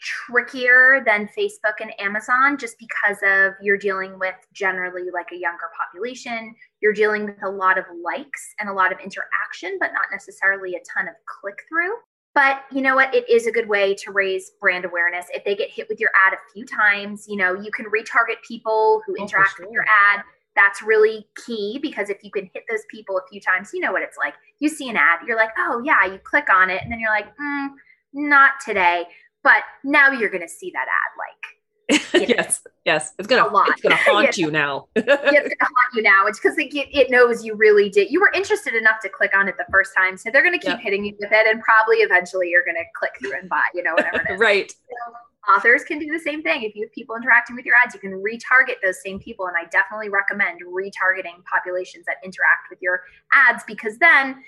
[0.00, 5.70] trickier than Facebook and Amazon just because of you're dealing with generally like a younger
[5.76, 6.54] population.
[6.80, 10.74] You're dealing with a lot of likes and a lot of interaction, but not necessarily
[10.74, 11.94] a ton of click through.
[12.34, 13.14] But you know what?
[13.14, 15.26] It is a good way to raise brand awareness.
[15.34, 18.42] If they get hit with your ad a few times, you know, you can retarget
[18.46, 19.66] people who oh, interact sure.
[19.66, 20.22] with your ad.
[20.54, 23.92] That's really key because if you can hit those people a few times, you know
[23.92, 24.34] what it's like.
[24.60, 27.10] You see an ad, you're like, oh, yeah, you click on it, and then you're
[27.10, 27.68] like, hmm
[28.12, 29.06] not today.
[29.48, 31.58] But now you're going to see that ad like
[32.28, 34.88] yes, yes, it's gonna it's gonna haunt you now.
[34.94, 36.26] yeah, it's gonna haunt you now.
[36.26, 38.10] It's because it, it knows you really did.
[38.10, 40.78] You were interested enough to click on it the first time, so they're gonna keep
[40.80, 43.62] hitting you with it, and probably eventually you're gonna click through and buy.
[43.72, 44.38] You know, whatever it is.
[44.38, 44.70] right.
[44.70, 46.62] So, authors can do the same thing.
[46.62, 49.56] If you have people interacting with your ads, you can retarget those same people, and
[49.56, 53.00] I definitely recommend retargeting populations that interact with your
[53.32, 54.42] ads because then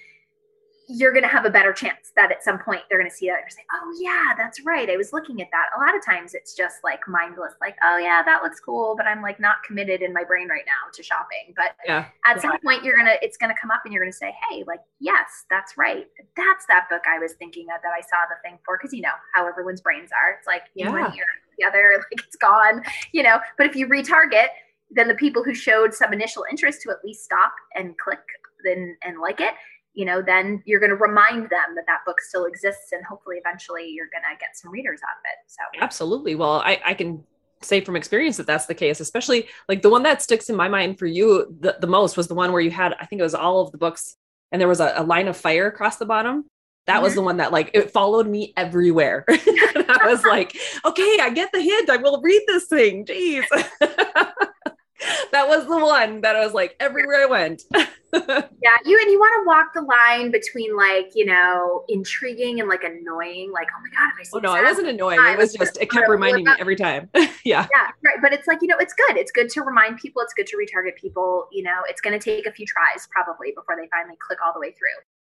[0.91, 3.29] you're going to have a better chance that at some point they're going to see
[3.29, 4.91] that and say, oh, yeah, that's right.
[4.91, 5.67] I was looking at that.
[5.77, 9.07] A lot of times it's just like mindless, like, oh, yeah, that looks cool, but
[9.07, 11.55] I'm like not committed in my brain right now to shopping.
[11.55, 12.07] But yeah.
[12.27, 12.43] at yeah.
[12.43, 14.35] some point, you're going to, it's going to come up and you're going to say,
[14.51, 16.07] hey, like, yes, that's right.
[16.37, 18.77] That's that book I was thinking of that I saw the thing for.
[18.79, 20.33] Cause you know how everyone's brains are.
[20.33, 20.91] It's like, yeah.
[20.91, 21.27] one ear,
[21.59, 22.83] the other, like it's gone,
[23.13, 23.39] you know.
[23.57, 24.49] But if you retarget,
[24.91, 28.19] then the people who showed some initial interest to at least stop and click
[28.65, 29.55] then and like it
[29.95, 33.37] you know, then you're going to remind them that that book still exists and hopefully
[33.37, 35.51] eventually you're going to get some readers out of it.
[35.51, 36.35] So, absolutely.
[36.35, 37.25] Well, I, I can
[37.63, 40.69] say from experience that that's the case, especially like the one that sticks in my
[40.69, 43.25] mind for you the, the most was the one where you had, I think it
[43.25, 44.17] was all of the books
[44.53, 46.47] and there was a, a line of fire across the bottom.
[46.87, 47.03] That mm-hmm.
[47.03, 49.25] was the one that like it followed me everywhere.
[49.29, 51.91] I was like, okay, I get the hint.
[51.91, 53.05] I will read this thing.
[53.05, 53.45] Jeez.
[53.81, 57.63] that was the one that I was like everywhere I went.
[58.13, 62.69] yeah, you and you want to walk the line between like you know intriguing and
[62.69, 63.51] like annoying.
[63.53, 64.31] Like, oh my god, I see.
[64.35, 65.21] Oh no, I wasn't annoying.
[65.23, 67.09] It was just it kept reminding me every time.
[67.15, 67.67] yeah.
[67.71, 68.19] Yeah, right.
[68.21, 69.17] But it's like you know, it's good.
[69.17, 70.23] It's good to remind people.
[70.23, 71.47] It's good to retarget people.
[71.53, 74.53] You know, it's going to take a few tries probably before they finally click all
[74.53, 74.89] the way through.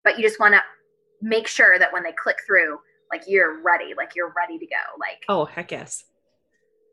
[0.04, 0.60] But you just want to
[1.22, 2.78] make sure that when they click through,
[3.10, 3.94] like you're ready.
[3.96, 4.98] Like you're ready to go.
[5.00, 6.04] Like oh heck yes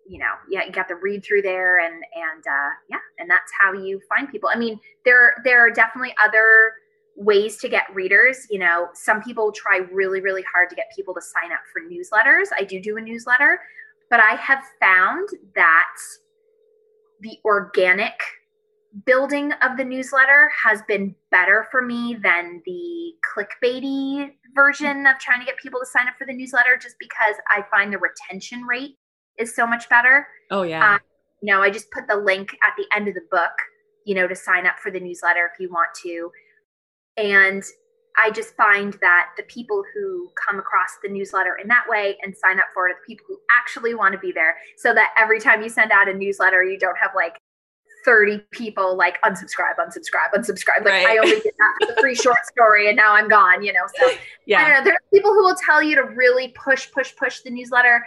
[0.08, 3.52] you know, yeah, you got the read through there, and and uh, yeah, and that's
[3.60, 4.50] how you find people.
[4.54, 6.74] I mean, there there are definitely other
[7.16, 8.48] ways to get readers.
[8.50, 11.82] You know, some people try really really hard to get people to sign up for
[11.82, 12.48] newsletters.
[12.58, 13.60] I do do a newsletter,
[14.10, 15.96] but I have found that
[17.22, 18.20] the organic
[19.06, 25.40] building of the newsletter has been better for me than the clickbaity version of trying
[25.40, 28.64] to get people to sign up for the newsletter just because I find the retention
[28.64, 28.98] rate
[29.40, 30.28] is so much better.
[30.52, 30.96] Oh yeah.
[30.96, 31.00] Um,
[31.42, 33.52] you know, I just put the link at the end of the book,
[34.06, 36.32] you know, to sign up for the newsletter if you want to.
[37.18, 37.64] And
[38.18, 42.36] I just find that the people who come across the newsletter in that way and
[42.36, 44.56] sign up for it are the people who actually want to be there.
[44.78, 47.38] So that every time you send out a newsletter, you don't have like
[48.06, 50.86] 30 people like unsubscribe, unsubscribe, unsubscribe.
[50.86, 51.08] Like right.
[51.08, 53.86] I only did that for the free short story and now I'm gone, you know.
[53.98, 54.12] So
[54.46, 54.60] yeah.
[54.60, 54.84] I don't know.
[54.84, 58.06] There are people who will tell you to really push, push, push the newsletter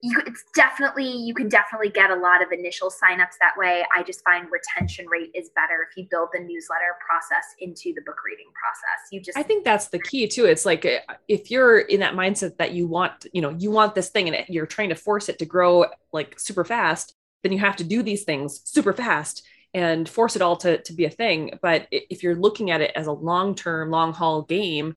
[0.00, 3.84] you it's definitely you can definitely get a lot of initial signups that way.
[3.94, 8.02] I just find retention rate is better if you build the newsletter process into the
[8.02, 9.08] book reading process.
[9.10, 10.44] You just i think that's the key too.
[10.44, 13.94] It's like uh, if you're in that mindset that you want you know you want
[13.94, 17.58] this thing and you're trying to force it to grow like super fast then you
[17.58, 21.10] have to do these things super fast and force it all to, to be a
[21.10, 21.58] thing.
[21.60, 24.94] But if you're looking at it as a long term long haul game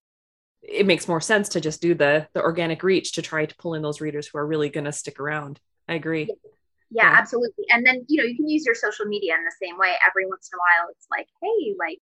[0.62, 3.74] it makes more sense to just do the the organic reach to try to pull
[3.74, 5.60] in those readers who are really going to stick around.
[5.88, 6.26] I agree.
[6.26, 6.36] Yeah,
[6.92, 7.66] yeah, absolutely.
[7.70, 9.94] And then, you know, you can use your social media in the same way.
[10.08, 12.00] Every once in a while, it's like, hey, like,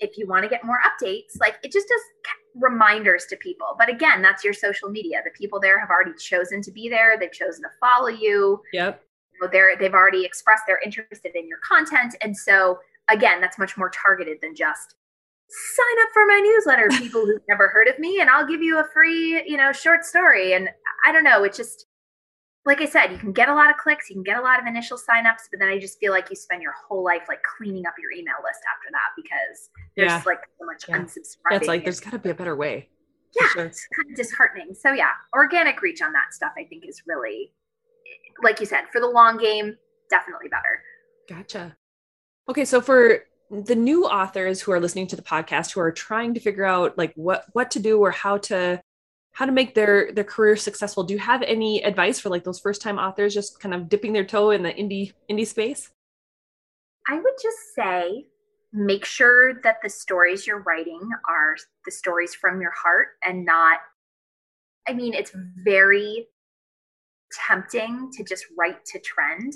[0.00, 2.00] if you want to get more updates, like it just does
[2.54, 3.74] reminders to people.
[3.78, 5.22] But again, that's your social media.
[5.24, 7.18] The people there have already chosen to be there.
[7.18, 8.62] They've chosen to follow you.
[8.74, 9.02] Yep.
[9.50, 12.78] they're they've already expressed they're interested in your content, and so
[13.10, 14.96] again, that's much more targeted than just
[15.48, 18.78] sign up for my newsletter, people who've never heard of me, and I'll give you
[18.78, 20.54] a free, you know, short story.
[20.54, 20.68] And
[21.06, 21.86] I don't know, it's just
[22.64, 24.60] like I said, you can get a lot of clicks, you can get a lot
[24.60, 27.38] of initial signups, but then I just feel like you spend your whole life like
[27.56, 30.22] cleaning up your email list after that because there's yeah.
[30.26, 30.98] like so much yeah.
[30.98, 31.50] unsubscribing.
[31.50, 32.88] That's like there's got to be a better way.
[33.40, 33.64] Yeah, sure.
[33.66, 34.74] it's kind of disheartening.
[34.74, 37.52] So yeah, organic reach on that stuff I think is really,
[38.42, 39.76] like you said, for the long game,
[40.10, 40.82] definitely better.
[41.28, 41.76] Gotcha.
[42.48, 43.20] Okay, so for
[43.50, 46.98] the new authors who are listening to the podcast who are trying to figure out
[46.98, 48.80] like what what to do or how to
[49.32, 52.58] how to make their their career successful do you have any advice for like those
[52.58, 55.90] first time authors just kind of dipping their toe in the indie indie space?
[57.08, 58.26] I would just say
[58.72, 63.78] make sure that the stories you're writing are the stories from your heart and not
[64.88, 65.32] i mean it's
[65.64, 66.26] very
[67.48, 69.54] tempting to just write to trend.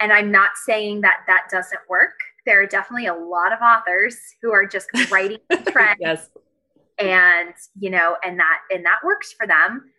[0.00, 2.14] And i'm not saying that that doesn't work
[2.46, 5.38] there are definitely a lot of authors who are just writing
[5.68, 5.98] trends.
[6.00, 6.28] yes.
[6.98, 9.90] And, you know, and that and that works for them.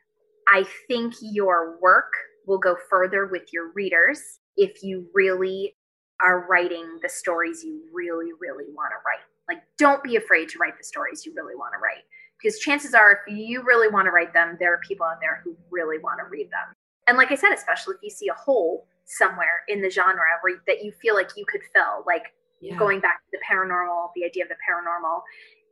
[0.48, 2.14] I think your work
[2.46, 4.22] will go further with your readers
[4.58, 5.76] if you really
[6.22, 9.26] are writing the stories you really, really want to write.
[9.48, 12.04] Like, don't be afraid to write the stories you really want to write.
[12.42, 15.42] because chances are if you really want to write them there are people out there
[15.44, 16.76] who really want to read them
[17.08, 20.62] and like i said especially if you see a hole somewhere in the genre where
[20.68, 22.78] that you feel like you could fill like yeah.
[22.78, 25.22] going back to the paranormal the idea of the paranormal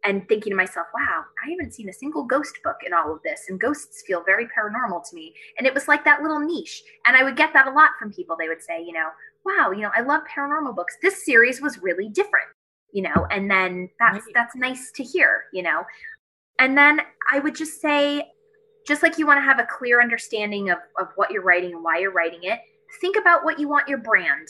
[0.06, 3.22] and thinking to myself wow i haven't seen a single ghost book in all of
[3.24, 6.84] this and ghosts feel very paranormal to me and it was like that little niche
[7.06, 9.10] and i would get that a lot from people they would say you know
[9.46, 12.48] wow you know i love paranormal books this series was really different
[12.92, 14.34] you know and then that's right.
[14.34, 15.84] that's nice to hear you know
[16.60, 17.02] and then
[17.32, 18.24] i would just say
[18.88, 21.84] just like you want to have a clear understanding of, of what you're writing and
[21.84, 22.60] why you're writing it
[23.02, 24.48] think about what you want your brand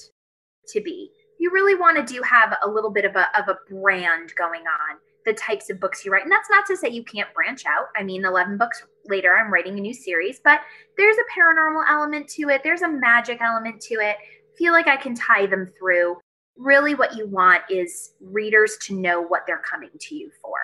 [0.69, 1.09] to be.
[1.39, 4.61] You really want to do have a little bit of a, of a brand going
[4.61, 6.23] on the types of books you write.
[6.23, 7.87] And that's not to say you can't branch out.
[7.97, 10.59] I mean 11 books later i'm writing a new series but
[10.97, 12.61] there's a paranormal element to it.
[12.63, 14.17] There's a magic element to it.
[14.57, 16.17] Feel like i can tie them through.
[16.57, 20.57] Really what you want is readers to know what they're coming to you for.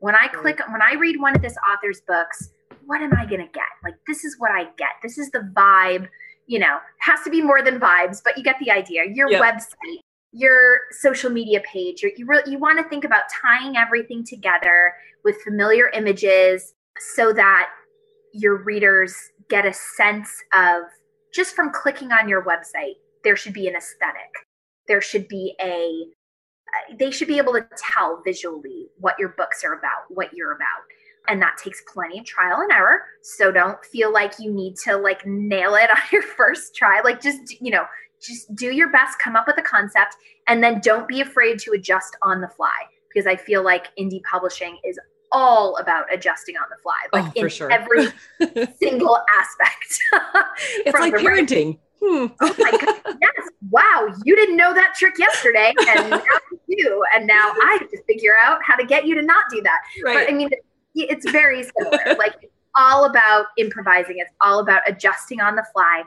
[0.00, 2.50] When I click, when I read one of this author's books,
[2.86, 3.68] what am I going to get?
[3.84, 4.88] Like, this is what I get.
[5.00, 6.08] This is the vibe,
[6.52, 9.04] you know, has to be more than vibes, but you get the idea.
[9.10, 9.42] Your yep.
[9.42, 10.00] website,
[10.32, 14.92] your social media page, you really, you want to think about tying everything together
[15.24, 16.74] with familiar images
[17.14, 17.70] so that
[18.34, 19.16] your readers
[19.48, 20.82] get a sense of
[21.34, 24.30] just from clicking on your website, there should be an aesthetic.
[24.88, 26.04] There should be a
[26.68, 30.52] uh, they should be able to tell visually what your books are about, what you're
[30.52, 30.82] about.
[31.28, 33.02] And that takes plenty of trial and error.
[33.22, 37.00] So don't feel like you need to like nail it on your first try.
[37.00, 37.84] Like just, you know,
[38.20, 40.16] just do your best, come up with a concept,
[40.46, 42.72] and then don't be afraid to adjust on the fly
[43.12, 44.98] because I feel like indie publishing is
[45.32, 47.70] all about adjusting on the fly, like oh, in sure.
[47.70, 48.06] every
[48.78, 49.98] single aspect.
[50.86, 51.78] it's like parenting.
[52.04, 52.26] Hmm.
[52.40, 53.16] Oh my god!
[53.20, 53.48] Yes.
[53.70, 56.20] Wow, you didn't know that trick yesterday, and now
[56.68, 57.02] you do.
[57.14, 59.78] And now I have to figure out how to get you to not do that.
[60.04, 60.14] Right.
[60.14, 60.50] But I mean,
[60.94, 62.14] it's very similar.
[62.18, 64.16] like it's all about improvising.
[64.18, 66.04] It's all about adjusting on the fly.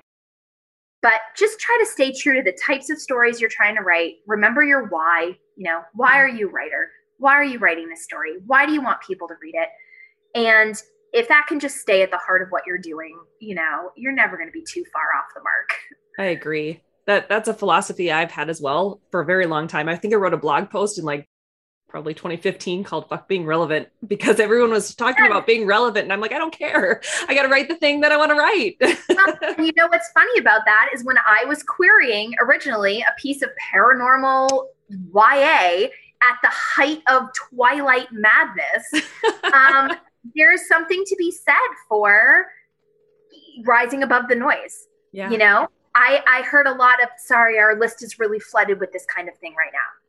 [1.02, 4.16] But just try to stay true to the types of stories you're trying to write.
[4.26, 5.38] Remember your why.
[5.56, 6.90] You know, why are you a writer?
[7.18, 8.34] Why are you writing this story?
[8.46, 9.70] Why do you want people to read it?
[10.34, 10.76] And
[11.14, 14.12] if that can just stay at the heart of what you're doing, you know, you're
[14.12, 15.70] never going to be too far off the mark.
[16.20, 16.82] I agree.
[17.08, 19.88] That that's a philosophy I've had as well for a very long time.
[19.88, 21.28] I think I wrote a blog post in like
[21.96, 26.20] probably 2015 called fuck being relevant because everyone was talking about being relevant and I'm
[26.20, 27.00] like I don't care.
[27.30, 28.76] I got to write the thing that I want to write.
[28.82, 33.42] well, you know what's funny about that is when I was querying originally a piece
[33.42, 35.88] of paranormal YA
[36.22, 39.06] at the height of Twilight madness,
[39.54, 39.96] um,
[40.36, 41.54] there's something to be said
[41.88, 42.48] for
[43.64, 44.90] rising above the noise.
[45.14, 45.30] Yeah.
[45.30, 48.92] You know, I I heard a lot of sorry, our list is really flooded with
[48.92, 50.05] this kind of thing right now.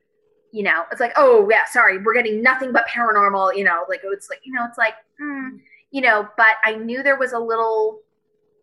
[0.56, 3.54] You know, it's like, oh yeah, sorry, we're getting nothing but paranormal.
[3.54, 6.26] You know, like it's like you know, it's like, mm, you know.
[6.38, 8.00] But I knew there was a little,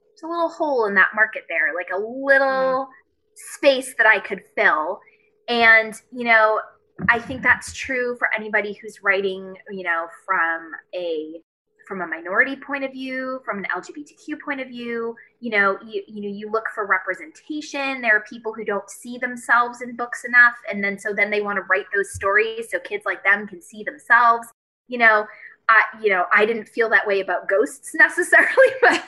[0.09, 2.87] there's a little hole in that market there, like a little mm.
[3.35, 5.01] space that I could fill.
[5.47, 6.61] And you know,
[7.09, 11.41] I think that's true for anybody who's writing, you know, from a
[11.87, 16.03] from a minority point of view, from an LGBTQ point of view, you know, you
[16.07, 18.01] you know, you look for representation.
[18.01, 21.41] There are people who don't see themselves in books enough, and then so then they
[21.41, 24.47] want to write those stories so kids like them can see themselves.
[24.87, 25.27] You know,
[25.69, 29.03] I you know, I didn't feel that way about ghosts necessarily, but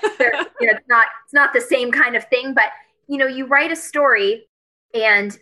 [0.60, 2.54] you know, it's not it's not the same kind of thing.
[2.54, 2.72] But
[3.08, 4.46] you know, you write a story
[4.94, 5.38] and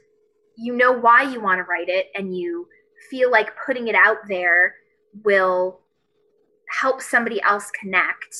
[0.57, 2.67] you know why you want to write it and you
[3.09, 4.75] feel like putting it out there
[5.23, 5.79] will
[6.81, 8.35] help somebody else connect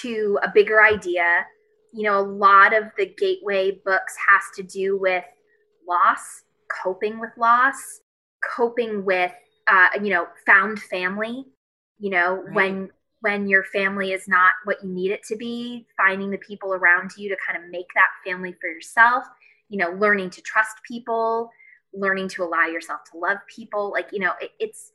[0.00, 1.46] to a bigger idea.
[1.92, 5.24] You know a lot of the gateway books has to do with
[5.86, 6.42] loss
[6.82, 8.00] coping with loss
[8.56, 9.32] coping with
[9.68, 11.44] uh, you know found family.
[11.98, 12.54] You know right.
[12.54, 12.90] when
[13.20, 17.12] when your family is not what you need it to be finding the people around
[17.16, 19.24] you to kind of make that family for yourself.
[19.68, 21.50] You know learning to trust people
[21.94, 23.90] learning to allow yourself to love people.
[23.90, 24.92] Like you know it, it's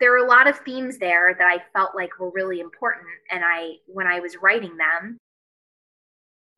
[0.00, 3.06] there are a lot of themes there that i felt like were really important.
[3.30, 5.18] And i when i was writing them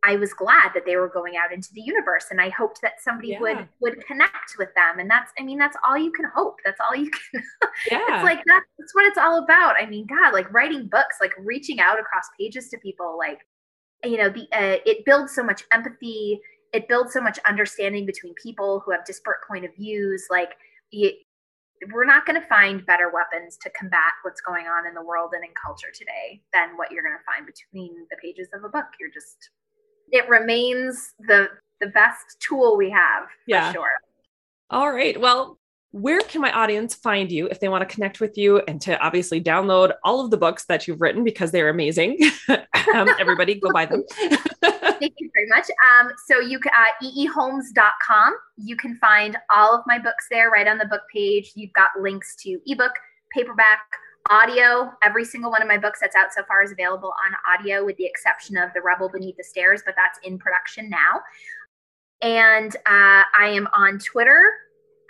[0.05, 2.27] i was glad that they were going out into the universe.
[2.31, 3.41] And i hoped that somebody yeah.
[3.41, 4.99] would would connect with them.
[4.99, 6.57] And that's i mean that's all you can hope.
[6.65, 7.43] That's all you can
[7.91, 8.01] yeah.
[8.17, 9.77] it's like that, that's what it's all about.
[9.81, 13.41] I mean god like writing books like reaching out across pages to people like
[14.05, 16.41] you know the uh, it builds so much empathy.
[16.73, 20.27] It builds so much understanding between people who have disparate point of views.
[20.31, 20.51] Like
[20.91, 21.11] you,
[21.93, 25.31] we're not going to find better weapons to combat what's going on in the world
[25.35, 28.69] and in culture today than what you're going to find between the pages of a
[28.69, 29.51] book you're just
[30.11, 31.49] it remains the
[31.81, 33.73] the best tool we have yeah.
[33.73, 33.93] sure
[34.71, 35.59] all right well
[35.93, 38.99] where can my audience find you if they want to connect with you and to
[39.01, 42.19] obviously download all of the books that you've written because they're amazing?
[42.49, 44.05] um, everybody, go buy them.
[44.99, 45.67] Thank you very much.
[45.89, 48.37] Um, so you can uh, eeholmes.com.
[48.57, 51.53] You can find all of my books there right on the book page.
[51.55, 52.93] You've got links to ebook,
[53.35, 53.81] paperback,
[54.31, 54.93] audio.
[55.03, 57.97] Every single one of my books that's out so far is available on audio, with
[57.97, 61.21] the exception of The Rebel Beneath the Stairs, but that's in production now.
[62.21, 64.43] And uh, I am on Twitter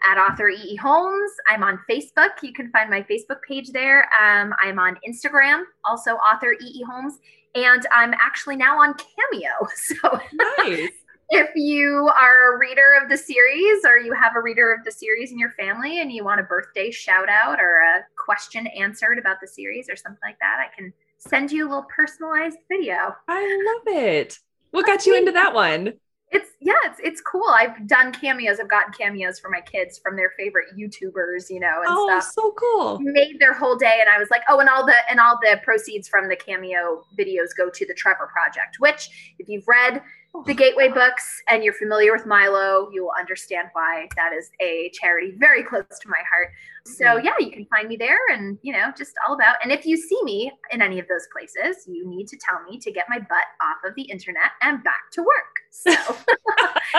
[0.09, 0.57] at author E.
[0.57, 0.77] E.
[0.77, 1.31] Holmes.
[1.49, 2.31] I'm on Facebook.
[2.43, 4.09] You can find my Facebook page there.
[4.21, 6.65] Um, I'm on Instagram, also author E.
[6.65, 6.83] E.
[6.83, 7.19] Holmes.
[7.55, 9.51] And I'm actually now on Cameo.
[9.75, 10.91] So nice.
[11.31, 14.91] if you are a reader of the series or you have a reader of the
[14.91, 19.19] series in your family and you want a birthday shout out or a question answered
[19.19, 23.15] about the series or something like that, I can send you a little personalized video.
[23.27, 24.39] I love it.
[24.71, 25.95] What got you into that one?
[26.31, 27.49] It's yeah, it's it's cool.
[27.49, 28.61] I've done cameos.
[28.61, 32.33] I've gotten cameos for my kids from their favorite YouTubers, you know, and oh, stuff.
[32.35, 32.99] so cool.
[33.01, 35.61] Made their whole day, and I was like, oh, and all the and all the
[35.63, 38.77] proceeds from the cameo videos go to the Trevor Project.
[38.79, 40.03] Which, if you've read
[40.35, 40.43] oh.
[40.47, 44.91] the Gateway books and you're familiar with Milo, you will understand why that is a
[44.93, 46.51] charity very close to my heart.
[46.97, 47.27] So Mm-hmm.
[47.27, 49.97] yeah, you can find me there and you know, just all about and if you
[49.97, 53.19] see me in any of those places, you need to tell me to get my
[53.19, 55.55] butt off of the internet and back to work.
[55.71, 55.91] So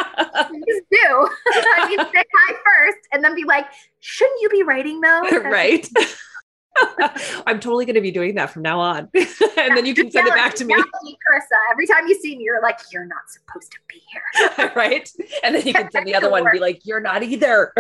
[0.47, 1.29] please do.
[1.47, 3.65] I mean say hi first and then be like,
[3.99, 5.21] shouldn't you be writing though?
[5.43, 5.87] right.
[7.45, 9.09] I'm totally going to be doing that from now on.
[9.13, 10.73] and then you can send it back to me.
[10.73, 11.57] Carissa.
[11.71, 14.71] Every time you see me, you're like, you're not supposed to be here.
[14.75, 15.09] right.
[15.43, 17.73] And then you can send the other one and be like, you're not either.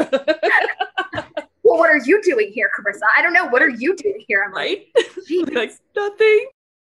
[1.69, 3.01] Well, what are you doing here, Carissa?
[3.15, 3.47] I don't know.
[3.47, 4.43] What are you doing here?
[4.45, 4.87] I'm like,
[5.27, 6.45] "Geez, like, nothing.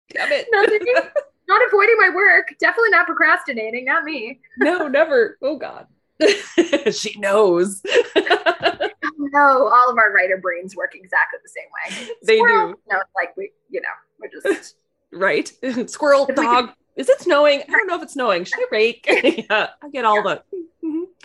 [0.09, 0.47] Damn it.
[0.51, 0.79] nothing.
[1.47, 2.53] not avoiding my work.
[2.59, 3.85] Definitely not procrastinating.
[3.85, 4.41] Not me.
[4.57, 5.37] no, never.
[5.41, 5.87] Oh, God.
[6.91, 7.81] she knows.
[8.15, 12.15] No, all of our writer brains work exactly the same way.
[12.25, 12.79] They Squirrel, do.
[12.91, 13.87] No, like we, you know,
[14.19, 14.75] we're just
[15.11, 15.51] Right.
[15.89, 16.71] Squirrel, dog.
[16.95, 17.61] Is it snowing?
[17.61, 18.43] I don't know if it's snowing.
[18.43, 19.05] Should I rake?
[19.49, 20.43] yeah, I get all the.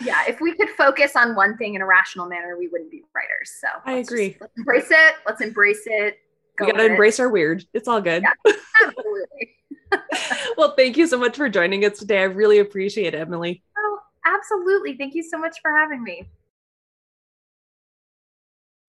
[0.01, 0.23] Yeah.
[0.27, 3.51] If we could focus on one thing in a rational manner, we wouldn't be writers.
[3.59, 4.29] So I agree.
[4.29, 5.15] Just, let's embrace it.
[5.25, 6.19] Let's embrace it.
[6.59, 6.91] We got to with it.
[6.91, 7.65] embrace our weird.
[7.73, 8.23] It's all good.
[8.23, 8.53] Yeah.
[8.81, 9.55] Absolutely.
[10.57, 12.19] well, thank you so much for joining us today.
[12.19, 13.63] I really appreciate it, Emily.
[13.77, 14.97] Oh, absolutely.
[14.97, 16.29] Thank you so much for having me.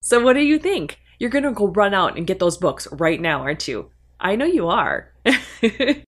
[0.03, 0.99] So, what do you think?
[1.19, 3.91] You're going to go run out and get those books right now, aren't you?
[4.19, 5.13] I know you are.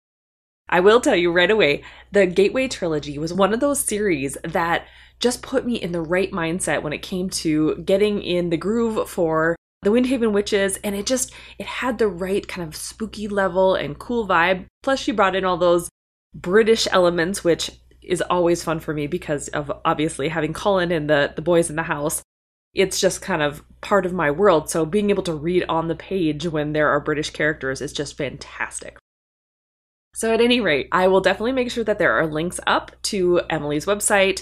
[0.74, 4.88] I will tell you right away the Gateway Trilogy was one of those series that
[5.20, 9.08] just put me in the right mindset when it came to getting in the groove
[9.08, 13.76] for the Windhaven Witches, and it just it had the right kind of spooky level
[13.76, 14.66] and cool vibe.
[14.82, 15.90] Plus, she brought in all those
[16.34, 17.70] British elements, which
[18.02, 21.76] is always fun for me because of obviously having Colin and the the boys in
[21.76, 22.24] the house
[22.74, 24.68] it's just kind of part of my world.
[24.68, 28.18] So being able to read on the page when there are British characters is just
[28.18, 28.98] fantastic.
[30.16, 33.42] So, at any rate, I will definitely make sure that there are links up to
[33.50, 34.42] Emily's website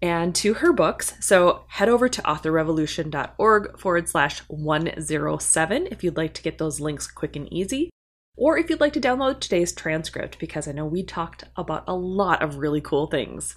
[0.00, 1.14] and to her books.
[1.20, 7.06] So, head over to authorrevolution.org forward slash 107 if you'd like to get those links
[7.06, 7.90] quick and easy,
[8.36, 11.94] or if you'd like to download today's transcript, because I know we talked about a
[11.94, 13.56] lot of really cool things.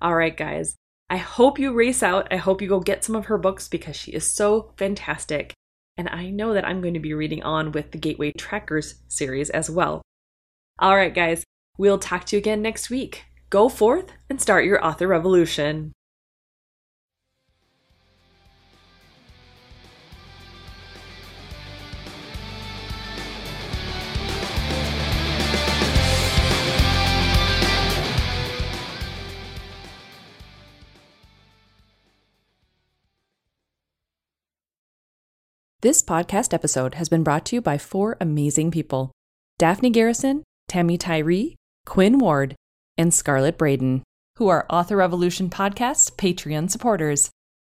[0.00, 0.74] All right, guys.
[1.10, 2.26] I hope you race out.
[2.30, 5.52] I hope you go get some of her books because she is so fantastic.
[5.98, 9.50] And I know that I'm going to be reading on with the Gateway Trackers series
[9.50, 10.00] as well.
[10.78, 11.44] All right, guys,
[11.78, 13.24] we'll talk to you again next week.
[13.50, 15.92] Go forth and start your author revolution.
[35.82, 39.10] This podcast episode has been brought to you by four amazing people
[39.58, 41.54] Daphne Garrison, Tammy Tyree,
[41.84, 42.56] Quinn Ward,
[42.96, 44.02] and Scarlett Braden,
[44.38, 47.28] who are Author Revolution Podcast Patreon supporters.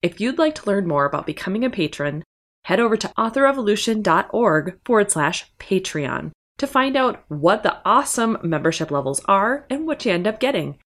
[0.04, 2.22] If you'd like to learn more about becoming a patron,
[2.66, 9.22] head over to authorrevolution.org forward slash Patreon to find out what the awesome membership levels
[9.26, 10.78] are and what you end up getting.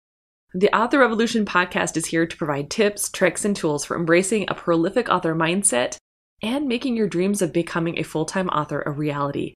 [0.53, 4.55] The Author Revolution podcast is here to provide tips, tricks, and tools for embracing a
[4.55, 5.97] prolific author mindset
[6.41, 9.55] and making your dreams of becoming a full time author a reality.